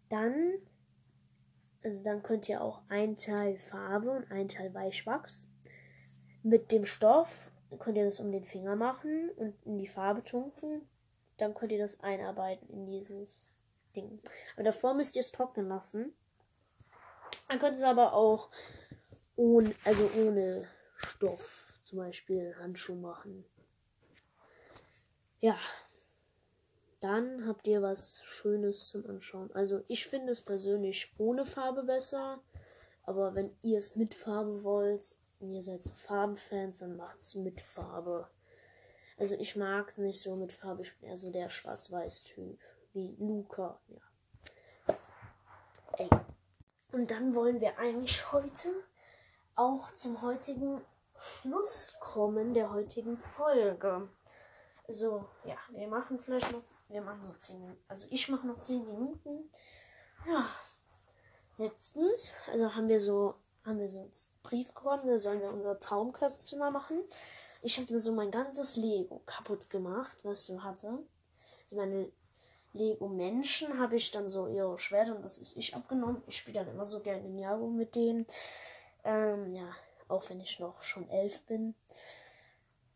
Dann 0.10 0.54
also 1.84 2.04
dann 2.04 2.24
könnt 2.24 2.48
ihr 2.50 2.62
auch 2.62 2.82
ein 2.90 3.18
Teil 3.18 3.58
Farbe 3.58 4.12
und 4.12 4.32
ein 4.32 4.48
Teil 4.48 4.74
Weichwachs. 4.74 5.52
Mit 6.42 6.72
dem 6.72 6.86
Stoff 6.86 7.52
könnt 7.80 7.98
ihr 7.98 8.06
das 8.06 8.20
um 8.20 8.32
den 8.32 8.46
Finger 8.46 8.76
machen 8.76 9.30
und 9.36 9.56
in 9.66 9.78
die 9.78 9.88
Farbe 9.88 10.24
tunken. 10.24 10.88
Dann 11.38 11.54
könnt 11.54 11.72
ihr 11.72 11.80
das 11.80 12.00
einarbeiten 12.02 12.70
in 12.70 12.86
dieses 12.86 13.52
Ding. 13.96 14.22
Aber 14.56 14.64
davor 14.64 14.94
müsst 14.94 15.16
ihr 15.16 15.22
es 15.22 15.32
trocknen 15.32 15.68
lassen. 15.68 16.14
Dann 17.48 17.60
könnt 17.60 17.76
ihr 17.76 17.80
es 17.80 17.84
aber 17.84 18.14
auch 18.14 18.50
ohne, 19.36 19.74
also 19.84 20.10
ohne 20.18 20.68
Stoff, 20.98 21.80
zum 21.82 22.00
Beispiel 22.00 22.56
Handschuh 22.60 22.96
machen. 22.96 23.46
Ja, 25.40 25.58
dann 27.04 27.46
habt 27.48 27.68
ihr 27.68 27.82
was 27.82 28.22
Schönes 28.24 28.88
zum 28.88 29.06
Anschauen. 29.06 29.52
Also 29.54 29.84
ich 29.88 30.08
finde 30.08 30.32
es 30.32 30.42
persönlich 30.42 31.14
ohne 31.18 31.46
Farbe 31.46 31.84
besser. 31.84 32.40
Aber 33.06 33.36
wenn 33.36 33.54
ihr 33.62 33.78
es 33.78 33.98
mit 33.98 34.14
Farbe 34.14 34.64
wollt 34.64 35.16
und 35.40 35.54
ihr 35.54 35.62
seid 35.62 35.84
so 35.84 35.92
Farbenfans, 35.94 36.80
dann 36.80 36.96
macht 36.96 37.20
es 37.20 37.36
mit 37.36 37.60
Farbe. 37.60 38.30
Also 39.18 39.36
ich 39.36 39.56
mag 39.58 39.98
nicht 39.98 40.22
so 40.22 40.36
mit 40.36 40.54
Farbe, 40.54 40.84
ich 40.84 40.98
bin 40.98 41.10
eher 41.10 41.18
so 41.18 41.30
der 41.30 41.50
Schwarz-Weiß-Typ. 41.50 42.58
Wie 42.94 43.16
Luca, 43.20 43.80
ja. 43.88 44.98
Ey. 45.98 46.10
Und 46.94 47.12
dann 47.12 47.36
wollen 47.36 47.60
wir 47.60 47.78
eigentlich 47.78 48.32
heute 48.32 48.70
auch 49.56 49.94
zum 49.96 50.22
heutigen 50.22 50.82
Schluss 51.18 51.98
kommen 52.00 52.54
der 52.54 52.72
heutigen 52.72 53.18
Folge. 53.18 54.08
So, 54.88 55.26
ja, 55.44 55.58
wir 55.72 55.88
machen 55.88 56.20
vielleicht 56.20 56.52
noch 56.52 56.64
wir 56.90 57.02
machen 57.02 57.24
so 57.24 57.34
10 57.34 57.60
Minuten. 57.60 57.84
Also 57.88 58.08
ich 58.10 58.30
mache 58.30 58.48
noch 58.48 58.60
10 58.60 58.86
Minuten. 58.86 59.50
Ja. 60.28 60.50
Letztens, 61.58 62.34
also 62.52 62.74
haben 62.74 62.88
wir 62.88 63.00
so, 63.00 63.36
haben 63.64 63.80
wir 63.80 63.88
so 63.88 64.00
einen 64.00 64.12
Brief 64.42 64.74
bekommen, 64.74 65.08
da 65.08 65.18
sollen 65.20 65.40
wir 65.40 65.52
unser 65.52 65.80
Traumklassenzimmer 65.80 66.72
machen. 66.72 67.04
Ich 67.62 67.78
habe 67.78 68.00
so 68.00 68.14
mein 68.14 68.32
ganzes 68.32 68.76
Lego 68.76 69.22
kaputt 69.26 69.70
gemacht, 69.70 70.18
was 70.24 70.50
ich 70.50 70.60
hatte. 70.60 71.00
Also 71.64 71.78
meine 71.78 72.12
Lego-Menschen 72.74 73.80
habe 73.80 73.96
ich 73.96 74.10
dann 74.12 74.28
so 74.28 74.48
ihre 74.48 74.80
Schwerter 74.80 75.16
und 75.16 75.24
was 75.24 75.38
ist 75.38 75.56
ich 75.56 75.76
abgenommen. 75.76 76.24
Ich 76.28 76.38
spiele 76.38 76.60
dann 76.60 76.74
immer 76.74 76.86
so 76.86 77.02
gerne 77.02 77.22
Ninjago 77.22 77.68
mit 77.68 77.96
denen. 77.96 78.26
Ähm, 79.04 79.54
ja, 79.54 79.76
auch 80.08 80.28
wenn 80.30 80.42
ich 80.42 80.60
noch 80.60 80.82
schon 80.82 81.08
elf 81.10 81.44
bin. 81.44 81.76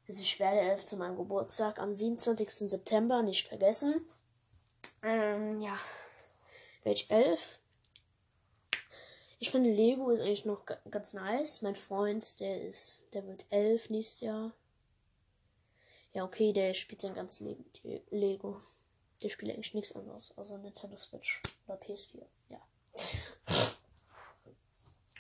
Also 0.08 0.22
ich 0.22 0.40
werde 0.40 0.62
elf 0.62 0.86
zu 0.86 0.96
meinem 0.96 1.18
Geburtstag 1.18 1.80
am 1.80 1.92
27. 1.92 2.50
September 2.50 3.22
nicht 3.24 3.50
vergessen. 3.50 4.08
Ähm, 5.04 5.60
ja, 5.62 5.78
ich 6.84 7.12
elf. 7.12 7.60
Ich 9.40 9.52
finde 9.52 9.70
Lego 9.70 10.10
ist 10.10 10.22
eigentlich 10.22 10.46
noch 10.46 10.66
ganz 10.90 11.14
nice. 11.14 11.62
Mein 11.62 11.76
Freund, 11.76 12.40
der 12.40 12.68
ist, 12.68 13.08
der 13.14 13.28
wird 13.28 13.46
elf 13.50 13.90
nächstes 13.90 14.22
Jahr. 14.22 14.54
Ja, 16.14 16.24
okay, 16.24 16.54
der 16.54 16.74
spielt 16.74 17.02
sein 17.02 17.14
ganzes 17.14 17.42
Leben 17.42 17.66
Lego. 18.10 18.62
Der 19.22 19.30
spielt 19.30 19.54
eigentlich 19.54 19.74
nichts 19.74 19.96
anderes, 19.96 20.36
außer 20.38 20.58
Nintendo 20.58 20.96
Switch 20.96 21.42
oder 21.68 21.78
PS4. 21.80 22.24
Ja. 22.50 22.62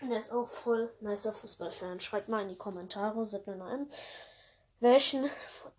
Und 0.02 0.12
er 0.12 0.19
ist 0.19 0.32
auch 0.32 0.47
voll 0.47 0.93
nicer 1.02 1.34
Fußballfan. 1.34 2.00
Schreibt 2.00 2.30
mal 2.30 2.43
in 2.43 2.50
die 2.50 2.56
Kommentare, 2.56 3.26
seid 3.26 3.47
mir 3.47 3.56
mal 3.56 3.73
an 3.73 3.89
welchen, 4.80 5.26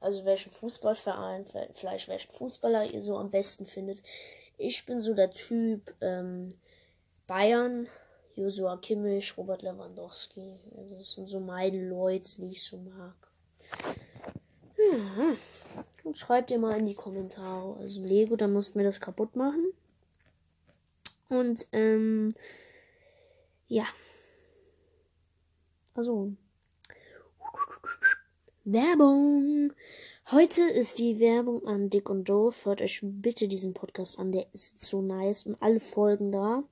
also 0.01 0.25
welchen 0.25 0.51
Fußballverein, 0.51 1.47
vielleicht 1.73 2.09
welchen 2.09 2.33
Fußballer 2.33 2.93
ihr 2.93 3.03
so 3.03 3.17
am 3.17 3.31
besten 3.31 3.67
findet. 3.67 4.03
Ich 4.57 4.85
bin 4.87 5.01
so 5.01 5.15
der 5.15 5.31
Typ 5.31 5.95
ähm, 6.01 6.49
Bayern, 7.27 7.87
Josua 8.35 8.77
Kimmich, 8.77 9.37
Robert 9.37 9.63
Lewandowski. 9.63 10.61
Also 10.77 10.97
das 10.97 11.13
sind 11.13 11.29
so 11.29 11.41
meine 11.41 11.89
Leute, 11.89 12.29
die 12.41 12.51
ich 12.51 12.63
so 12.63 12.79
mag. 12.79 13.15
Ja. 14.77 15.37
Und 16.05 16.17
schreibt 16.17 16.51
ihr 16.51 16.59
mal 16.59 16.79
in 16.79 16.87
die 16.87 16.95
Kommentare. 16.95 17.77
Also 17.79 18.03
Lego, 18.03 18.37
da 18.37 18.49
mussten 18.49 18.79
wir 18.79 18.87
das 18.87 19.01
kaputt 19.01 19.37
machen. 19.37 19.73
Und 21.29 21.67
ähm, 21.73 22.35
ja. 23.67 23.85
Also. 25.95 26.33
Werbung. 28.71 29.73
Heute 30.31 30.63
ist 30.63 30.99
die 30.99 31.21
Werbung 31.21 31.67
an 31.67 31.89
Dick 31.89 32.11
und 32.11 32.29
Doof. 32.29 32.67
Hört 32.67 32.83
euch 32.83 33.01
bitte 33.03 33.49
diesen 33.49 33.73
Podcast 33.73 34.19
an, 34.19 34.31
der 34.31 34.47
ist 34.53 34.79
so 34.81 35.01
nice 35.01 35.47
und 35.47 35.63
alle 35.63 35.81
Folgen 35.81 36.33
da. 36.33 36.65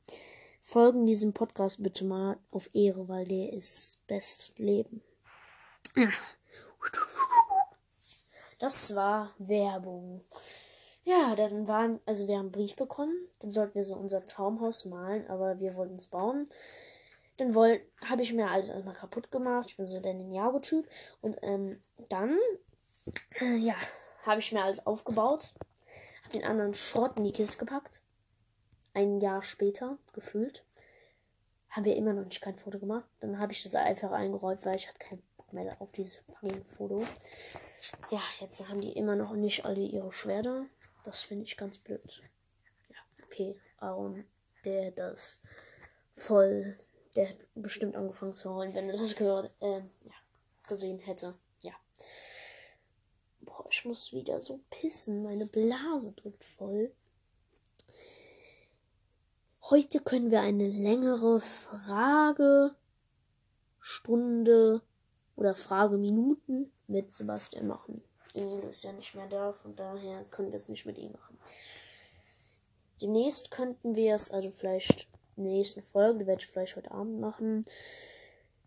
Folgen 0.60 1.06
diesem 1.06 1.32
Podcast 1.32 1.82
bitte 1.82 2.04
mal 2.04 2.36
auf 2.50 2.68
Ehre, 2.74 3.08
weil 3.08 3.24
der 3.24 3.50
ist 3.50 4.06
best 4.08 4.58
Leben. 4.58 5.00
Das 8.58 8.94
war 8.94 9.34
Werbung. 9.38 10.20
Ja, 11.04 11.34
dann 11.34 11.66
waren, 11.66 12.00
also 12.04 12.28
wir 12.28 12.34
haben 12.34 12.46
einen 12.46 12.52
Brief 12.52 12.76
bekommen. 12.76 13.14
Dann 13.38 13.50
sollten 13.50 13.74
wir 13.74 13.84
so 13.84 13.96
unser 13.96 14.26
Traumhaus 14.26 14.84
malen, 14.84 15.26
aber 15.30 15.60
wir 15.60 15.76
wollten 15.76 15.96
es 15.96 16.08
bauen. 16.08 16.46
Dann 17.38 17.54
habe 17.54 18.22
ich 18.22 18.32
mir 18.32 18.50
alles 18.50 18.70
erstmal 18.70 18.94
kaputt 18.94 19.30
gemacht. 19.30 19.70
Ich 19.70 19.76
bin 19.76 19.86
so 19.86 20.00
der 20.00 20.14
Ninjago-Typ. 20.14 20.86
Und 21.20 21.38
ähm, 21.42 21.80
dann, 22.08 22.38
äh, 23.40 23.56
ja, 23.56 23.74
habe 24.24 24.40
ich 24.40 24.52
mir 24.52 24.62
alles 24.62 24.86
aufgebaut. 24.86 25.54
Habe 26.24 26.32
den 26.32 26.44
anderen 26.44 26.74
Schrott 26.74 27.18
in 27.18 27.24
die 27.24 27.32
Kiste 27.32 27.58
gepackt. 27.58 28.00
Ein 28.94 29.20
Jahr 29.20 29.42
später, 29.42 29.98
gefühlt, 30.12 30.64
haben 31.70 31.84
wir 31.84 31.96
immer 31.96 32.12
noch 32.12 32.24
nicht 32.24 32.40
kein 32.40 32.56
Foto 32.56 32.78
gemacht. 32.78 33.08
Dann 33.20 33.38
habe 33.38 33.52
ich 33.52 33.62
das 33.62 33.74
einfach 33.74 34.12
eingeräumt, 34.12 34.64
weil 34.64 34.76
ich 34.76 34.88
hatte 34.88 34.98
keinen 34.98 35.22
Bock 35.36 35.52
mehr 35.52 35.76
auf 35.80 35.92
dieses 35.92 36.16
fucking 36.16 36.64
Foto. 36.64 37.04
Ja, 38.10 38.22
jetzt 38.40 38.68
haben 38.68 38.80
die 38.80 38.92
immer 38.92 39.16
noch 39.16 39.34
nicht 39.34 39.64
alle 39.64 39.80
ihre 39.80 40.12
Schwerter. 40.12 40.66
Das 41.04 41.22
finde 41.22 41.44
ich 41.44 41.56
ganz 41.56 41.78
blöd. 41.78 42.22
Ja, 42.88 42.96
okay. 43.24 43.60
Aaron, 43.78 44.24
der 44.64 44.90
das 44.90 45.42
voll 46.14 46.78
der 47.16 47.30
hat 47.30 47.36
bestimmt 47.54 47.96
angefangen 47.96 48.34
zu 48.34 48.54
heulen, 48.54 48.74
wenn 48.74 48.90
er 48.90 48.96
das 48.96 49.16
gehört, 49.16 49.50
äh, 49.60 49.78
ja, 49.78 50.14
gesehen 50.68 50.98
hätte. 50.98 51.34
Ich 53.70 53.84
muss 53.84 54.12
wieder 54.12 54.40
so 54.40 54.60
pissen. 54.70 55.22
Meine 55.22 55.46
Blase 55.46 56.12
drückt 56.12 56.44
voll. 56.44 56.92
Heute 59.70 60.00
können 60.00 60.30
wir 60.30 60.40
eine 60.40 60.68
längere 60.68 61.40
Frage 61.40 62.74
Stunde 63.80 64.82
oder 65.34 65.54
Frageminuten 65.54 66.72
mit 66.86 67.12
Sebastian 67.12 67.66
machen. 67.66 68.02
Emil 68.34 68.64
ist 68.70 68.84
ja 68.84 68.92
nicht 68.92 69.14
mehr 69.14 69.28
da, 69.28 69.52
von 69.52 69.74
daher 69.74 70.24
können 70.24 70.50
wir 70.50 70.56
es 70.56 70.68
nicht 70.68 70.86
mit 70.86 70.98
ihm 70.98 71.12
machen. 71.12 71.38
Demnächst 73.00 73.50
könnten 73.50 73.96
wir 73.96 74.14
es, 74.14 74.30
also 74.30 74.50
vielleicht 74.50 75.08
in 75.36 75.44
der 75.44 75.52
nächsten 75.52 75.82
Folge, 75.82 76.20
die 76.20 76.26
werde 76.26 76.42
ich 76.42 76.48
vielleicht 76.48 76.76
heute 76.76 76.90
Abend 76.92 77.20
machen, 77.20 77.64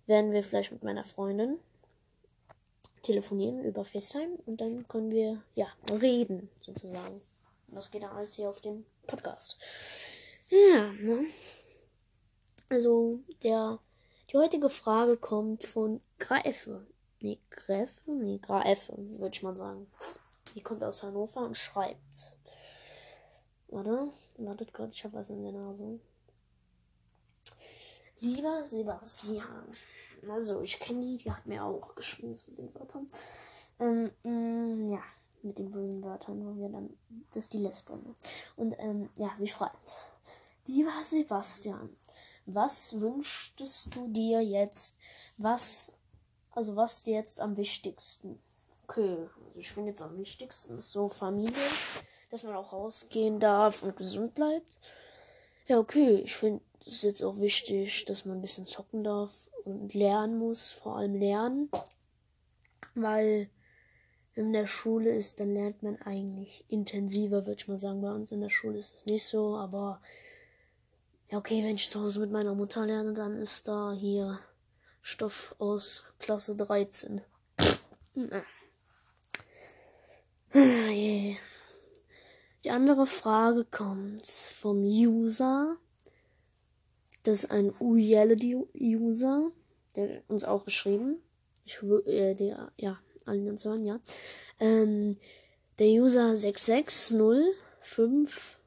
werden 0.06 0.32
wir 0.32 0.44
vielleicht 0.44 0.72
mit 0.72 0.84
meiner 0.84 1.06
Freundin 1.06 1.60
telefonieren 3.02 3.64
über 3.64 3.86
FaceTime 3.86 4.38
und 4.46 4.62
dann 4.62 4.88
können 4.88 5.12
wir, 5.12 5.42
ja, 5.56 5.68
reden, 5.92 6.50
sozusagen. 6.60 7.22
Und 7.68 7.76
das 7.76 7.92
geht 7.92 8.04
dann 8.04 8.16
alles 8.16 8.36
hier 8.36 8.50
auf 8.50 8.62
dem 8.62 8.86
Podcast. 9.08 9.58
Ja, 10.50 10.92
ne? 10.94 11.26
Also, 12.70 13.20
der, 13.44 13.80
die 14.32 14.38
heutige 14.38 14.70
Frage 14.70 15.18
kommt 15.18 15.64
von 15.64 16.02
Greife. 16.20 16.86
Nee, 17.22 17.40
Gräfe? 17.50 18.02
Nee, 18.06 18.40
Graefe, 18.40 18.94
würde 18.98 19.36
ich 19.36 19.44
mal 19.44 19.58
sagen. 19.58 19.88
Die 20.56 20.62
kommt 20.62 20.84
aus 20.84 21.04
Hannover 21.04 21.42
und 21.42 21.58
schreibt. 21.58 22.38
Warte, 23.68 24.10
wartet 24.38 24.74
kurz, 24.74 24.96
ich 24.96 25.04
habe 25.04 25.16
was 25.16 25.30
in 25.30 25.44
der 25.44 25.52
Nase. 25.52 26.00
Lieber 28.20 28.64
Sebastian. 28.64 29.76
Also, 30.28 30.62
ich 30.62 30.80
kenne 30.80 31.02
die, 31.02 31.18
die 31.18 31.32
hat 31.32 31.46
mir 31.46 31.64
auch 31.64 31.96
geschrieben 31.96 32.36
zu 32.36 32.52
den 32.52 32.74
Wörtern. 32.76 33.10
Ähm, 33.80 34.12
mh, 34.24 34.32
mm, 34.32 34.92
ja, 34.92 35.04
mit 35.42 35.58
den 35.58 35.72
bösen 35.72 36.04
Wörtern, 36.04 36.46
wo 36.46 36.60
wir 36.60 36.70
dann. 36.70 36.98
Das 37.32 37.46
ist 37.46 37.54
die 37.54 37.60
Lesbe. 37.60 38.00
Und, 38.56 38.76
ähm, 38.80 39.10
ja, 39.16 39.32
sie 39.38 39.48
schreibt. 39.48 39.94
Lieber 40.66 41.04
Sebastian, 41.04 41.96
was 42.46 43.00
wünschtest 43.00 43.96
du 43.96 44.08
dir 44.08 44.42
jetzt? 44.42 44.98
Was, 45.38 45.92
also 46.52 46.76
was 46.76 47.04
dir 47.04 47.16
jetzt 47.16 47.40
am 47.40 47.58
wichtigsten? 47.58 48.40
Okay, 48.88 49.30
also 49.46 49.60
ich 49.60 49.72
finde 49.72 49.90
jetzt 49.90 50.02
am 50.02 50.18
wichtigsten 50.18 50.78
ist 50.78 50.92
so 50.92 51.08
Familie, 51.08 51.56
dass 52.32 52.44
man 52.44 52.56
auch 52.56 52.74
rausgehen 52.74 53.40
darf 53.40 53.84
und 53.84 53.96
gesund 53.96 54.36
bleibt. 54.36 54.80
Ja, 55.68 55.80
okay, 55.80 56.22
ich 56.24 56.36
finde 56.36 56.62
es 56.86 57.04
jetzt 57.04 57.24
auch 57.24 57.40
wichtig, 57.40 58.06
dass 58.06 58.26
man 58.26 58.38
ein 58.38 58.42
bisschen 58.42 58.66
zocken 58.66 59.04
darf 59.04 59.49
und 59.66 59.94
lernen 59.94 60.38
muss, 60.38 60.72
vor 60.72 60.98
allem 60.98 61.16
lernen, 61.16 61.70
weil 62.96 63.50
in 64.36 64.54
der 64.54 64.68
Schule 64.68 65.14
ist, 65.14 65.40
dann 65.40 65.54
lernt 65.54 65.84
man 65.84 66.02
eigentlich 66.02 66.64
intensiver, 66.70 67.46
würde 67.46 67.60
ich 67.60 67.68
mal 67.68 67.78
sagen. 67.78 68.02
Bei 68.02 68.12
uns 68.12 68.32
in 68.32 68.42
der 68.42 68.50
Schule 68.50 68.78
ist 68.78 68.94
das 68.94 69.06
nicht 69.06 69.26
so, 69.26 69.58
aber 69.58 70.02
ja, 71.30 71.38
okay, 71.38 71.64
wenn 71.64 71.76
ich 71.76 71.90
zu 71.90 72.02
Hause 72.02 72.22
mit 72.22 72.32
meiner 72.32 72.56
Mutter 72.56 72.86
lerne, 72.86 73.14
dann 73.14 73.36
ist 73.36 73.68
da 73.68 73.92
hier 73.92 74.40
Stoff 75.02 75.56
aus 75.60 76.04
Klasse 76.20 76.56
13. 76.56 77.22
Die 82.64 82.72
andere 82.72 83.06
Frage 83.06 83.66
kommt 83.66 84.26
vom 84.26 84.84
User. 84.84 85.78
Das 87.30 87.44
ist 87.44 87.52
ein 87.52 87.70
Reality-User, 87.80 89.52
der 89.96 90.24
uns 90.30 90.46
auch 90.46 90.66
geschrieben. 90.66 91.22
Ich 91.64 91.80
äh, 91.84 92.34
der, 92.34 92.72
ja, 92.76 92.98
alle 93.28 93.48
uns 93.48 93.66
hören, 93.66 93.86
ja. 93.86 94.00
Ähm, 94.60 95.16
der 95.78 95.90
User 95.90 96.36
6605 96.36 98.60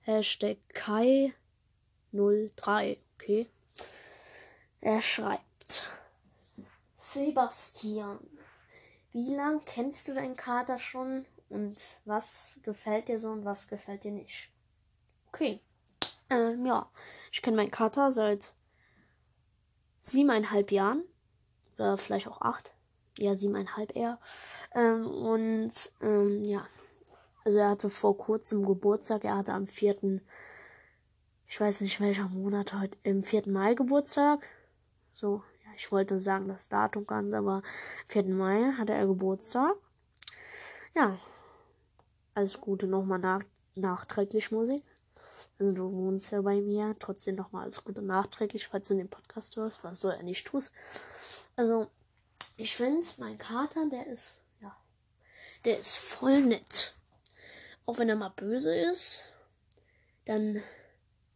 Hashtag 0.00 0.56
Kai 0.72 1.34
03, 2.12 2.96
okay. 3.16 3.50
Er 4.80 5.02
schreibt. 5.02 5.86
Sebastian, 6.96 8.18
wie 9.12 9.34
lang 9.34 9.62
kennst 9.66 10.08
du 10.08 10.14
deinen 10.14 10.36
Kater 10.36 10.78
schon 10.78 11.26
und 11.50 11.76
was 12.06 12.52
gefällt 12.62 13.08
dir 13.08 13.18
so 13.18 13.28
und 13.28 13.44
was 13.44 13.68
gefällt 13.68 14.04
dir 14.04 14.12
nicht? 14.12 14.48
Okay. 15.28 15.60
Ähm, 16.30 16.64
ja, 16.64 16.88
ich 17.30 17.42
kenne 17.42 17.56
meinen 17.56 17.70
Kater 17.70 18.12
seit 18.12 18.54
siebeneinhalb 20.00 20.72
Jahren. 20.72 21.04
Oder 21.76 21.96
vielleicht 21.96 22.28
auch 22.28 22.40
acht. 22.40 22.72
Ja, 23.18 23.34
siebeneinhalb 23.34 23.96
eher. 23.96 24.18
Ähm, 24.74 25.06
und 25.06 25.72
ähm, 26.00 26.44
ja. 26.44 26.66
Also 27.44 27.58
er 27.58 27.70
hatte 27.70 27.90
vor 27.90 28.16
kurzem 28.18 28.66
Geburtstag. 28.66 29.24
Er 29.24 29.36
hatte 29.36 29.52
am 29.52 29.66
vierten 29.66 30.20
ich 31.50 31.60
weiß 31.60 31.80
nicht 31.80 32.00
welcher 32.00 32.28
Monat 32.28 32.74
heute, 32.74 32.96
im 33.02 33.24
4. 33.24 33.48
Mai 33.48 33.74
Geburtstag. 33.74 34.46
So, 35.12 35.42
ja, 35.64 35.70
ich 35.76 35.90
wollte 35.90 36.20
sagen 36.20 36.46
das 36.46 36.68
Datum 36.68 37.08
ganz, 37.08 37.34
aber 37.34 37.62
4. 38.06 38.26
Mai 38.26 38.70
hatte 38.78 38.92
er 38.92 39.08
Geburtstag. 39.08 39.74
Ja, 40.94 41.18
alles 42.34 42.60
Gute 42.60 42.86
nochmal 42.86 43.18
nach, 43.18 43.42
nachträglich 43.74 44.52
Musik. 44.52 44.84
Also 45.60 45.74
du 45.74 45.92
wohnst 45.92 46.32
ja 46.32 46.40
bei 46.40 46.56
mir, 46.62 46.96
trotzdem 46.98 47.36
nochmal 47.36 47.64
alles 47.64 47.84
Gute 47.84 48.00
nachträglich, 48.00 48.66
falls 48.66 48.88
du 48.88 48.94
den 48.94 49.10
Podcast 49.10 49.56
hörst, 49.56 49.84
was 49.84 50.00
soll 50.00 50.14
er 50.14 50.22
nicht 50.22 50.46
tust. 50.46 50.72
Also, 51.54 51.88
ich 52.56 52.74
finde, 52.74 53.06
mein 53.18 53.36
Kater, 53.36 53.86
der 53.90 54.06
ist, 54.06 54.42
ja, 54.62 54.74
der 55.66 55.78
ist 55.78 55.96
voll 55.96 56.40
nett. 56.40 56.94
Auch 57.84 57.98
wenn 57.98 58.08
er 58.08 58.16
mal 58.16 58.30
böse 58.30 58.74
ist, 58.74 59.32
dann 60.24 60.62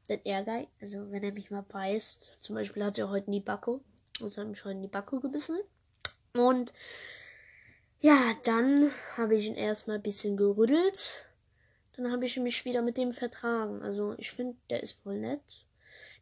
den 0.08 0.22
Ehrgeiz. 0.24 0.68
Also 0.80 1.10
wenn 1.10 1.22
er 1.22 1.32
mich 1.32 1.50
mal 1.50 1.62
beißt. 1.62 2.38
Zum 2.40 2.54
Beispiel 2.54 2.84
hat 2.84 2.98
er 2.98 3.10
heute 3.10 3.30
die 3.30 3.40
Backe. 3.40 3.80
Also 4.22 4.40
hat 4.40 4.48
mich 4.48 4.64
heute 4.64 4.80
die 4.80 4.88
Backe 4.88 5.20
gebissen. 5.20 5.58
Und 6.34 6.72
ja, 8.00 8.34
dann 8.44 8.90
habe 9.16 9.36
ich 9.36 9.46
ihn 9.46 9.54
erstmal 9.54 9.96
ein 9.96 10.02
bisschen 10.02 10.36
gerüttelt 10.36 11.26
Dann 11.93 12.11
habe 12.11 12.25
ich 12.25 12.37
mich 12.37 12.65
wieder 12.65 12.81
mit 12.81 12.97
dem 12.97 13.11
vertragen. 13.11 13.81
Also 13.81 14.15
ich 14.17 14.31
finde, 14.31 14.57
der 14.69 14.83
ist 14.83 15.01
voll 15.01 15.19
nett. 15.19 15.65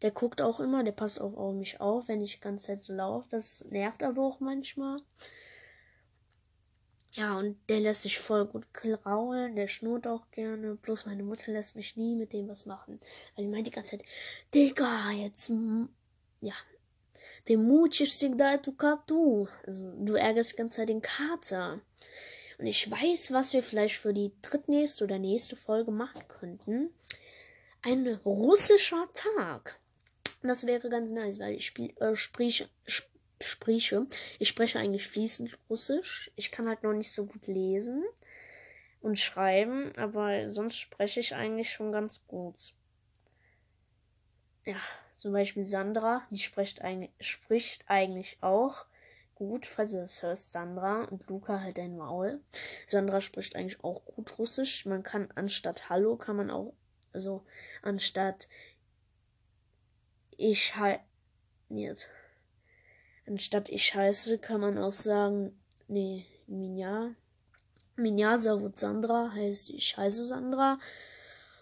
Der 0.02 0.12
guckt 0.12 0.42
auch 0.42 0.60
immer, 0.60 0.84
der 0.84 0.92
passt 0.92 1.20
auch 1.20 1.36
auf 1.36 1.54
mich 1.54 1.82
auf, 1.82 2.08
wenn 2.08 2.22
ich 2.22 2.36
die 2.36 2.42
ganze 2.42 2.68
Zeit 2.68 2.82
so 2.82 2.94
laufe. 2.94 3.28
Das 3.30 3.66
nervt 3.70 4.04
aber 4.04 4.24
auch 4.24 4.40
manchmal. 4.40 5.02
Ja, 7.12 7.40
und 7.40 7.58
der 7.68 7.80
lässt 7.80 8.04
sich 8.04 8.20
voll 8.20 8.46
gut 8.46 8.72
kraulen, 8.74 9.56
der 9.56 9.68
schnurrt 9.68 10.06
auch 10.06 10.30
gerne. 10.30 10.76
Bloß 10.76 11.08
meine 11.08 11.24
Mutter 11.24 11.52
lässt 11.52 11.76
mich 11.76 11.98
nie 11.98 12.16
mit 12.16 12.32
dem 12.32 12.48
was 12.48 12.68
machen. 12.68 13.00
Weil 13.36 13.46
die 13.46 13.52
meint 13.52 13.66
die 13.66 13.72
ganze 13.72 13.98
Zeit, 13.98 14.06
Digga, 14.54 15.12
jetzt, 15.12 15.52
ja, 16.42 16.54
ты 17.48 17.58
мучишь 17.58 18.10
всегда 18.10 18.54
эту 18.54 18.74
коту. 18.74 19.48
Also, 19.66 19.90
du 19.98 20.16
ärgerst 20.16 20.52
die 20.52 20.56
ganze 20.58 20.78
Zeit 20.78 20.90
den 20.90 21.02
Kater. 21.02 21.80
Und 22.59 22.67
ich 22.67 22.91
weiß, 22.91 23.33
was 23.33 23.53
wir 23.53 23.63
vielleicht 23.63 23.97
für 23.97 24.13
die 24.13 24.33
drittnächste 24.43 25.05
oder 25.05 25.19
nächste 25.19 25.57
Folge 25.57 25.91
machen 25.91 26.23
könnten. 26.29 26.91
Ein 27.83 28.07
russischer 28.25 29.09
Tag. 29.15 29.81
Das 30.43 30.67
wäre 30.67 30.89
ganz 30.89 31.13
nice, 31.13 31.39
weil 31.39 31.55
ich 31.55 31.67
spiel, 31.67 31.93
äh, 32.01 32.17
sprich, 32.17 32.69
sp 32.87 33.11
spreche. 33.43 34.07
Ich 34.39 34.49
spreche 34.49 34.79
eigentlich 34.79 35.09
fließend 35.09 35.59
Russisch. 35.69 36.31
Ich 36.37 36.53
kann 36.53 36.69
halt 36.69 36.83
noch 36.83 36.93
nicht 36.93 37.13
so 37.13 37.27
gut 37.27 37.47
lesen 37.47 38.05
und 39.01 39.19
schreiben, 39.19 39.93
aber 39.97 40.49
sonst 40.49 40.77
spreche 40.77 41.21
ich 41.21 41.35
eigentlich 41.35 41.71
schon 41.71 41.93
ganz 41.93 42.27
gut. 42.27 42.73
Ja, 44.65 44.81
zum 45.17 45.33
Beispiel 45.33 45.65
Sandra, 45.65 46.23
die 46.31 46.39
spricht 46.39 46.83
eigentlich, 46.83 47.11
spricht 47.21 47.85
eigentlich 47.89 48.39
auch 48.41 48.87
gut, 49.49 49.67
falls 49.67 49.93
du 49.93 49.99
das 49.99 50.23
hörst, 50.23 50.53
Sandra 50.53 51.05
und 51.05 51.29
Luca 51.29 51.61
halt 51.61 51.79
dein 51.79 51.97
Maul. 51.97 52.41
Sandra 52.87 53.21
spricht 53.21 53.57
eigentlich 53.57 53.83
auch 53.85 54.05
gut 54.05 54.39
Russisch. 54.39 54.87
Man 54.87 55.03
kann 55.03 55.29
anstatt 55.35 55.89
Hallo 55.89 56.17
kann 56.17 56.37
man 56.37 56.51
auch, 56.51 56.73
also 57.13 57.45
anstatt 57.83 58.49
ich 60.37 60.75
jetzt. 61.69 62.11
Anstatt 63.27 63.69
ich 63.69 63.95
heiße, 63.95 64.39
kann 64.39 64.61
man 64.61 64.79
auch 64.79 64.93
sagen, 64.93 65.59
nee, 65.89 66.27
Minja. 66.47 67.15
Minja 67.97 68.37
Savut 68.39 68.77
Sandra 68.77 69.31
heißt 69.33 69.71
ich 69.71 69.97
heiße 69.97 70.25
Sandra. 70.25 70.79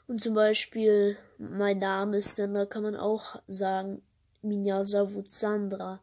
Und 0.07 0.21
zum 0.21 0.35
Beispiel, 0.35 1.17
mein 1.39 1.79
Name 1.79 2.17
ist 2.19 2.37
Sandra, 2.37 2.67
kann 2.67 2.83
man 2.83 2.97
auch 2.97 3.41
sagen, 3.47 4.03
Minja 4.43 4.83
Savut 4.83 5.31
Sandra. 5.31 6.01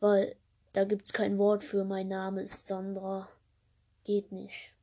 Weil 0.00 0.36
da 0.74 0.84
gibt's 0.84 1.12
kein 1.12 1.38
Wort 1.38 1.62
für 1.62 1.84
mein 1.84 2.08
Name 2.08 2.42
ist 2.42 2.66
Sandra. 2.66 3.28
Geht 4.02 4.32
nicht. 4.32 4.74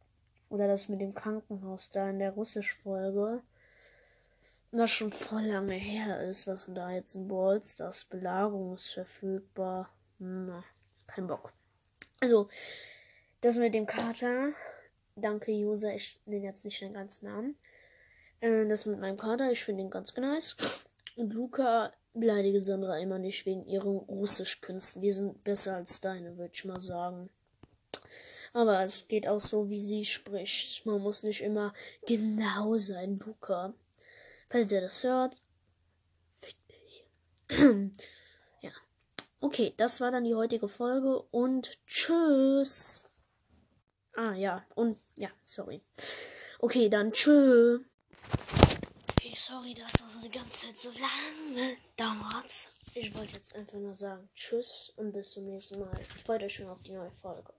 Oder 0.50 0.68
das 0.68 0.88
mit 0.88 1.02
dem 1.02 1.14
Krankenhaus 1.14 1.92
da 1.92 2.10
in 2.10 2.20
der 2.20 2.32
Russisch-Folge. 2.32 3.42
Was 4.72 4.90
schon 4.90 5.12
voll 5.12 5.44
lange 5.44 5.76
her 5.76 6.22
ist, 6.30 6.48
was 6.48 6.72
da 6.74 6.92
jetzt 6.92 7.16
in 7.16 7.28
Ballstars 7.28 8.06
Belagerung 8.06 8.76
ist 8.76 8.94
verfügbar. 8.94 9.90
Na, 10.18 10.64
kein 11.08 11.28
Bock. 11.28 11.52
Also, 12.22 12.48
das 13.42 13.58
mit 13.58 13.74
dem 13.74 13.86
Kater. 13.86 14.54
Danke, 15.18 15.52
User. 15.52 15.94
Ich 15.94 16.22
nenne 16.26 16.46
jetzt 16.46 16.64
nicht 16.64 16.80
den 16.80 16.94
ganzen 16.94 17.26
Namen. 17.26 17.58
Äh, 18.40 18.66
das 18.66 18.86
mit 18.86 19.00
meinem 19.00 19.18
Kater. 19.18 19.52
Ich 19.52 19.62
finde 19.62 19.84
ihn 19.84 19.90
ganz 19.90 20.16
nice. 20.16 20.86
Und 21.18 21.34
Luca 21.34 21.92
beleidige 22.14 22.62
Sandra 22.62 22.98
immer 23.00 23.20
nicht 23.20 23.46
wegen 23.46 23.66
ihren 23.66 23.98
Russischkünsten. 23.98 25.02
Die 25.02 25.12
sind 25.12 25.44
besser 25.44 25.76
als 25.76 26.02
deine, 26.02 26.38
würde 26.38 26.52
ich 26.54 26.66
mal 26.66 26.80
sagen. 26.80 27.30
Aber 28.54 28.84
es 28.84 29.08
geht 29.08 29.28
auch 29.28 29.40
so, 29.40 29.70
wie 29.70 29.80
sie 29.80 30.06
spricht. 30.06 30.86
Man 30.86 31.02
muss 31.02 31.24
nicht 31.24 31.42
immer 31.42 31.74
genau 32.06 32.78
sein, 32.78 33.20
Luca. 33.20 33.74
Falls 34.50 34.72
ihr 34.72 34.82
das 34.82 35.04
hört, 35.04 35.36
fick 36.32 36.56
dich. 36.68 37.06
ja. 38.62 38.72
Okay, 39.40 39.74
das 39.78 40.02
war 40.02 40.12
dann 40.12 40.26
die 40.26 40.36
heutige 40.36 40.68
Folge 40.68 41.22
und 41.32 41.80
tschüss. 41.88 43.04
Ah 44.14 44.34
ja, 44.34 44.66
und 44.76 45.00
ja, 45.16 45.30
sorry. 45.46 45.82
Okay, 46.60 46.90
dann 46.90 47.14
tschüss. 47.14 47.80
Sorry, 49.44 49.74
dass 49.74 49.94
das 49.94 50.22
die 50.22 50.30
ganze 50.30 50.68
Zeit 50.68 50.78
so 50.78 50.92
lange 50.92 51.76
dauert. 51.98 52.70
Ich 52.94 53.12
wollte 53.16 53.38
jetzt 53.38 53.56
einfach 53.56 53.80
nur 53.80 53.96
sagen 53.96 54.30
Tschüss 54.36 54.94
und 54.98 55.14
bis 55.14 55.32
zum 55.32 55.46
nächsten 55.46 55.80
Mal. 55.80 56.00
Freut 56.24 56.44
euch 56.44 56.54
schon 56.54 56.70
auf 56.70 56.84
die 56.84 56.92
neue 56.92 57.10
Folge. 57.10 57.52